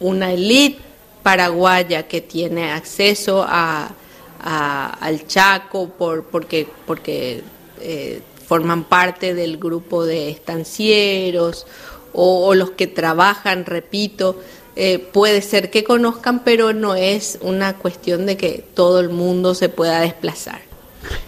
una 0.00 0.32
élite 0.32 0.80
paraguaya 1.22 2.08
que 2.08 2.20
tiene 2.20 2.72
acceso 2.72 3.44
a, 3.46 3.94
al 4.42 5.26
Chaco 5.26 5.88
por, 5.90 6.24
porque, 6.24 6.66
porque 6.86 7.42
eh, 7.80 8.22
forman 8.46 8.84
parte 8.84 9.34
del 9.34 9.58
grupo 9.58 10.04
de 10.04 10.30
estancieros 10.30 11.66
o, 12.12 12.54
los 12.54 12.72
que 12.72 12.88
trabajan, 12.88 13.64
repito, 13.64 14.40
eh, 14.74 14.98
puede 14.98 15.42
ser 15.42 15.70
que 15.70 15.84
conozcan, 15.84 16.42
pero 16.42 16.72
no 16.72 16.96
es 16.96 17.38
una 17.42 17.76
cuestión 17.76 18.26
de 18.26 18.36
que 18.36 18.64
todo 18.74 18.98
el 18.98 19.08
mundo 19.08 19.54
se 19.54 19.68
pueda 19.68 20.00
desplazar. 20.00 20.62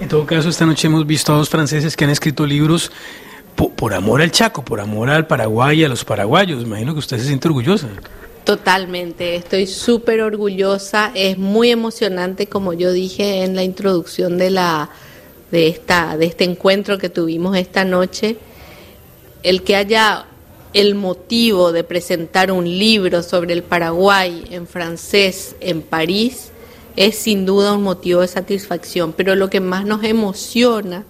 En 0.01 0.09
todo 0.09 0.27
caso, 0.27 0.49
esta 0.49 0.67
noche 0.67 0.89
hemos 0.89 1.07
visto 1.07 1.33
a 1.33 1.37
dos 1.37 1.49
franceses 1.49 1.97
que 1.97 2.05
han 2.05 2.11
escrito 2.11 2.45
libros 2.47 2.91
por, 3.55 3.95
amor 3.95 4.23
al 4.23 4.33
Chaco, 4.33 4.65
por 4.65 4.81
amor 4.81 5.11
al 5.11 5.27
Paraguay 5.27 5.81
y 5.81 5.85
a 5.85 5.89
los 5.89 6.05
paraguayos. 6.05 6.63
Imagino 6.63 6.93
que 6.93 6.99
usted 6.99 7.19
se 7.19 7.27
siente 7.27 7.49
orgullosa. 7.49 7.89
Totalmente, 8.45 9.37
estoy 9.37 9.69
súper 9.69 10.21
orgullosa, 10.21 11.13
es 11.15 11.39
muy 11.39 11.71
emocionante 11.71 12.49
como 12.49 12.73
yo 12.73 12.91
dije 12.91 13.45
en 13.45 13.55
la 13.55 13.63
introducción 13.63 14.37
de 14.37 14.51
la 14.51 14.91
de 15.53 15.69
esta 15.69 16.17
de 16.17 16.27
este 16.27 16.43
encuentro 16.43 16.99
que 16.99 17.09
tuvimos 17.09 17.57
esta 17.57 17.85
noche, 17.85 18.37
el 19.45 19.63
que 19.63 19.77
haya 19.77 20.27
el 20.73 20.95
motivo 20.95 21.71
de 21.71 21.85
presentar 21.85 22.51
un 22.51 22.65
libro 22.65 23.23
sobre 23.23 23.53
el 23.53 23.63
Paraguay 23.63 24.45
en 24.51 24.67
francés 24.67 25.55
en 25.61 25.83
París 25.83 26.51
es 26.97 27.17
sin 27.17 27.47
duda 27.47 27.75
un 27.75 27.83
motivo 27.83 28.23
de 28.23 28.29
satisfacción, 28.29 29.13
pero 29.13 29.37
lo 29.37 29.49
que 29.51 29.61
más 29.61 29.85
nos 29.85 30.03
emociona 30.03 31.05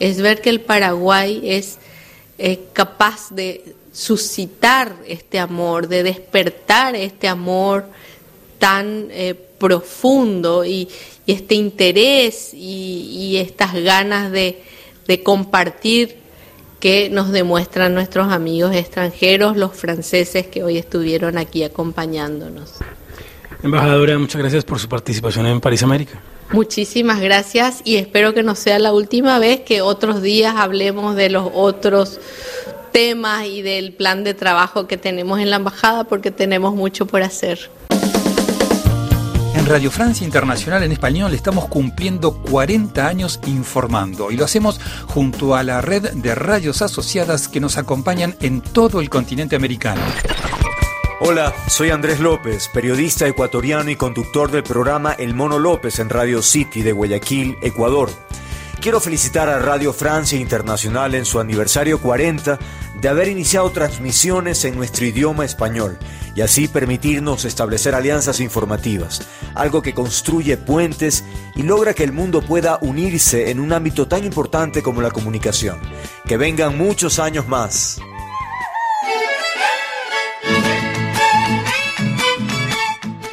es 0.00 0.20
ver 0.20 0.40
que 0.40 0.50
el 0.50 0.60
Paraguay 0.60 1.40
es 1.44 1.78
capaz 2.72 3.30
de 3.30 3.74
suscitar 3.92 4.94
este 5.06 5.38
amor, 5.38 5.88
de 5.88 6.02
despertar 6.02 6.94
este 6.96 7.28
amor 7.28 7.86
tan 8.58 9.08
eh, 9.10 9.34
profundo 9.58 10.64
y, 10.64 10.88
este 11.26 11.54
interés 11.54 12.52
y, 12.54 13.36
estas 13.36 13.74
ganas 13.74 14.30
de, 14.32 14.62
de, 15.06 15.22
compartir 15.22 16.16
que 16.80 17.10
nos 17.10 17.32
demuestran 17.32 17.94
nuestros 17.94 18.32
amigos 18.32 18.74
extranjeros, 18.74 19.56
los 19.56 19.72
franceses 19.72 20.46
que 20.46 20.62
hoy 20.62 20.78
estuvieron 20.78 21.38
aquí 21.38 21.64
acompañándonos. 21.64 22.74
Embajadora, 23.62 24.18
muchas 24.18 24.40
gracias 24.40 24.64
por 24.64 24.78
su 24.78 24.88
participación 24.88 25.46
en 25.46 25.60
París 25.60 25.82
América. 25.82 26.20
Muchísimas 26.52 27.20
gracias 27.20 27.80
y 27.84 27.96
espero 27.96 28.32
que 28.32 28.44
no 28.44 28.54
sea 28.54 28.78
la 28.78 28.92
última 28.92 29.38
vez 29.38 29.60
que 29.60 29.80
otros 29.80 30.22
días 30.22 30.54
hablemos 30.56 31.16
de 31.16 31.30
los 31.30 31.50
otros 31.52 32.20
temas 32.92 33.46
y 33.46 33.62
del 33.62 33.92
plan 33.92 34.22
de 34.22 34.32
trabajo 34.32 34.86
que 34.86 34.96
tenemos 34.96 35.40
en 35.40 35.50
la 35.50 35.56
embajada 35.56 36.04
porque 36.04 36.30
tenemos 36.30 36.74
mucho 36.74 37.06
por 37.06 37.22
hacer. 37.22 37.68
En 39.56 39.64
Radio 39.64 39.90
Francia 39.90 40.26
Internacional 40.26 40.82
en 40.82 40.92
español 40.92 41.32
estamos 41.32 41.66
cumpliendo 41.66 42.42
40 42.42 43.08
años 43.08 43.40
informando 43.46 44.30
y 44.30 44.36
lo 44.36 44.44
hacemos 44.44 44.78
junto 45.06 45.54
a 45.54 45.62
la 45.62 45.80
red 45.80 46.12
de 46.12 46.34
radios 46.34 46.82
asociadas 46.82 47.48
que 47.48 47.58
nos 47.58 47.78
acompañan 47.78 48.36
en 48.42 48.60
todo 48.60 49.00
el 49.00 49.08
continente 49.08 49.56
americano. 49.56 50.02
Hola, 51.20 51.54
soy 51.68 51.88
Andrés 51.88 52.20
López, 52.20 52.68
periodista 52.68 53.26
ecuatoriano 53.26 53.90
y 53.90 53.96
conductor 53.96 54.50
del 54.50 54.62
programa 54.62 55.14
El 55.14 55.34
Mono 55.34 55.58
López 55.58 56.00
en 56.00 56.10
Radio 56.10 56.42
City 56.42 56.82
de 56.82 56.92
Guayaquil, 56.92 57.56
Ecuador. 57.62 58.10
Quiero 58.82 59.00
felicitar 59.00 59.48
a 59.48 59.58
Radio 59.58 59.94
Francia 59.94 60.38
Internacional 60.38 61.14
en 61.14 61.24
su 61.24 61.40
aniversario 61.40 61.98
40 61.98 62.58
de 63.00 63.08
haber 63.08 63.28
iniciado 63.28 63.70
transmisiones 63.70 64.64
en 64.64 64.76
nuestro 64.76 65.06
idioma 65.06 65.44
español 65.44 65.98
y 66.34 66.40
así 66.40 66.68
permitirnos 66.68 67.44
establecer 67.44 67.94
alianzas 67.94 68.40
informativas, 68.40 69.22
algo 69.54 69.82
que 69.82 69.94
construye 69.94 70.56
puentes 70.56 71.24
y 71.54 71.62
logra 71.62 71.94
que 71.94 72.04
el 72.04 72.12
mundo 72.12 72.42
pueda 72.42 72.78
unirse 72.80 73.50
en 73.50 73.60
un 73.60 73.72
ámbito 73.72 74.06
tan 74.06 74.24
importante 74.24 74.82
como 74.82 75.00
la 75.00 75.10
comunicación. 75.10 75.78
Que 76.26 76.36
vengan 76.36 76.76
muchos 76.76 77.18
años 77.18 77.48
más. 77.48 77.98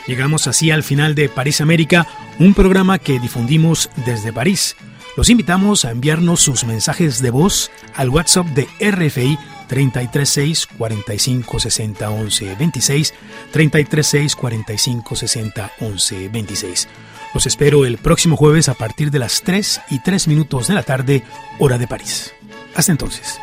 Llegamos 0.08 0.48
así 0.48 0.70
al 0.70 0.84
final 0.84 1.16
de 1.16 1.30
París 1.30 1.62
América, 1.62 2.08
un 2.38 2.54
programa 2.54 3.00
que 3.00 3.20
difundimos 3.20 3.90
desde 4.06 4.34
París. 4.34 4.76
Los 5.16 5.30
invitamos 5.30 5.86
a 5.86 5.92
enviarnos 5.92 6.42
sus 6.42 6.64
mensajes 6.64 7.22
de 7.22 7.30
voz 7.30 7.70
al 7.94 8.10
WhatsApp 8.10 8.48
de 8.48 8.68
RFI 8.80 9.38
336 9.68 10.68
45 10.76 11.60
60 11.60 12.10
11 12.10 12.56
26 12.56 13.14
336 13.52 14.36
45 14.36 15.16
60 15.16 15.72
11 15.82 16.30
26. 16.30 16.88
Los 17.34 17.46
espero 17.46 17.86
el 17.86 18.00
próximo 18.00 18.36
jueves 18.38 18.70
a 18.70 18.74
partir 18.74 19.12
de 19.12 19.20
las 19.20 19.44
3 19.44 19.82
y 19.92 20.00
3 20.00 20.28
minutos 20.28 20.68
de 20.68 20.74
la 20.74 20.84
tarde, 20.84 21.24
hora 21.60 21.78
de 21.78 21.88
París. 21.88 22.34
Hasta 22.76 22.92
entonces. 22.92 23.40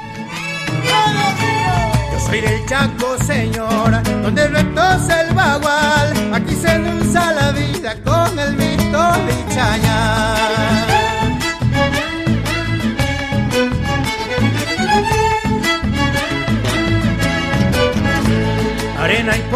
Soy 2.26 2.40
del 2.40 2.66
Chaco, 2.66 3.16
señora, 3.24 4.02
donde 4.22 4.42
el 4.42 4.52
reto 4.52 4.82
el 5.20 5.34
bagual. 5.34 6.34
Aquí 6.34 6.54
se 6.54 6.78
la 7.14 7.52
vida 7.52 7.94
con 8.02 8.38
el 8.38 8.56
mito 8.56 9.12
de. 9.26 10.39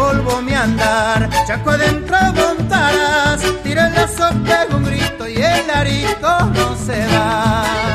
Polvo 0.05 0.41
mi 0.41 0.53
andar, 0.53 1.29
Chaco 1.47 1.71
adentro 1.71 2.17
montarás. 2.33 3.41
Tira 3.63 3.87
el 3.87 3.93
lazo, 3.95 4.29
pega 4.43 4.75
un 4.75 4.83
grito 4.85 5.27
y 5.27 5.37
el 5.37 5.69
arisco 5.69 6.31
no 6.53 6.75
se 6.75 6.99
va. 7.07 7.94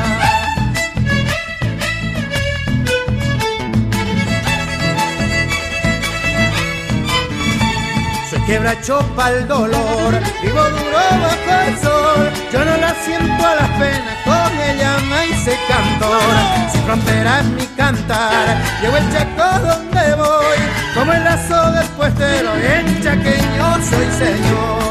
Quebracho 8.51 8.99
el 9.29 9.47
dolor, 9.47 10.13
vivo 10.43 10.61
duro 10.61 11.01
bajo 11.21 11.61
el 11.67 11.77
sol, 11.77 12.29
yo 12.51 12.65
no 12.65 12.75
la 12.75 12.93
siento 12.95 13.47
a 13.47 13.55
la 13.55 13.67
pena, 13.79 14.11
con 14.25 14.59
ella 14.59 14.97
me 15.09 15.27
hice 15.27 15.57
cantor, 15.69 16.21
sin 16.69 16.81
frontera 16.83 17.39
es 17.39 17.45
mi 17.45 17.65
cantar, 17.77 18.57
llevo 18.81 18.97
el 18.97 19.09
chaco 19.13 19.59
donde 19.65 20.15
voy, 20.15 20.57
como 20.93 21.13
el 21.13 21.23
lazo 21.23 21.71
del 21.71 21.87
puestero, 21.95 22.53
en 22.57 23.01
chaqueño 23.01 23.75
soy 23.89 24.11
señor. 24.19 24.90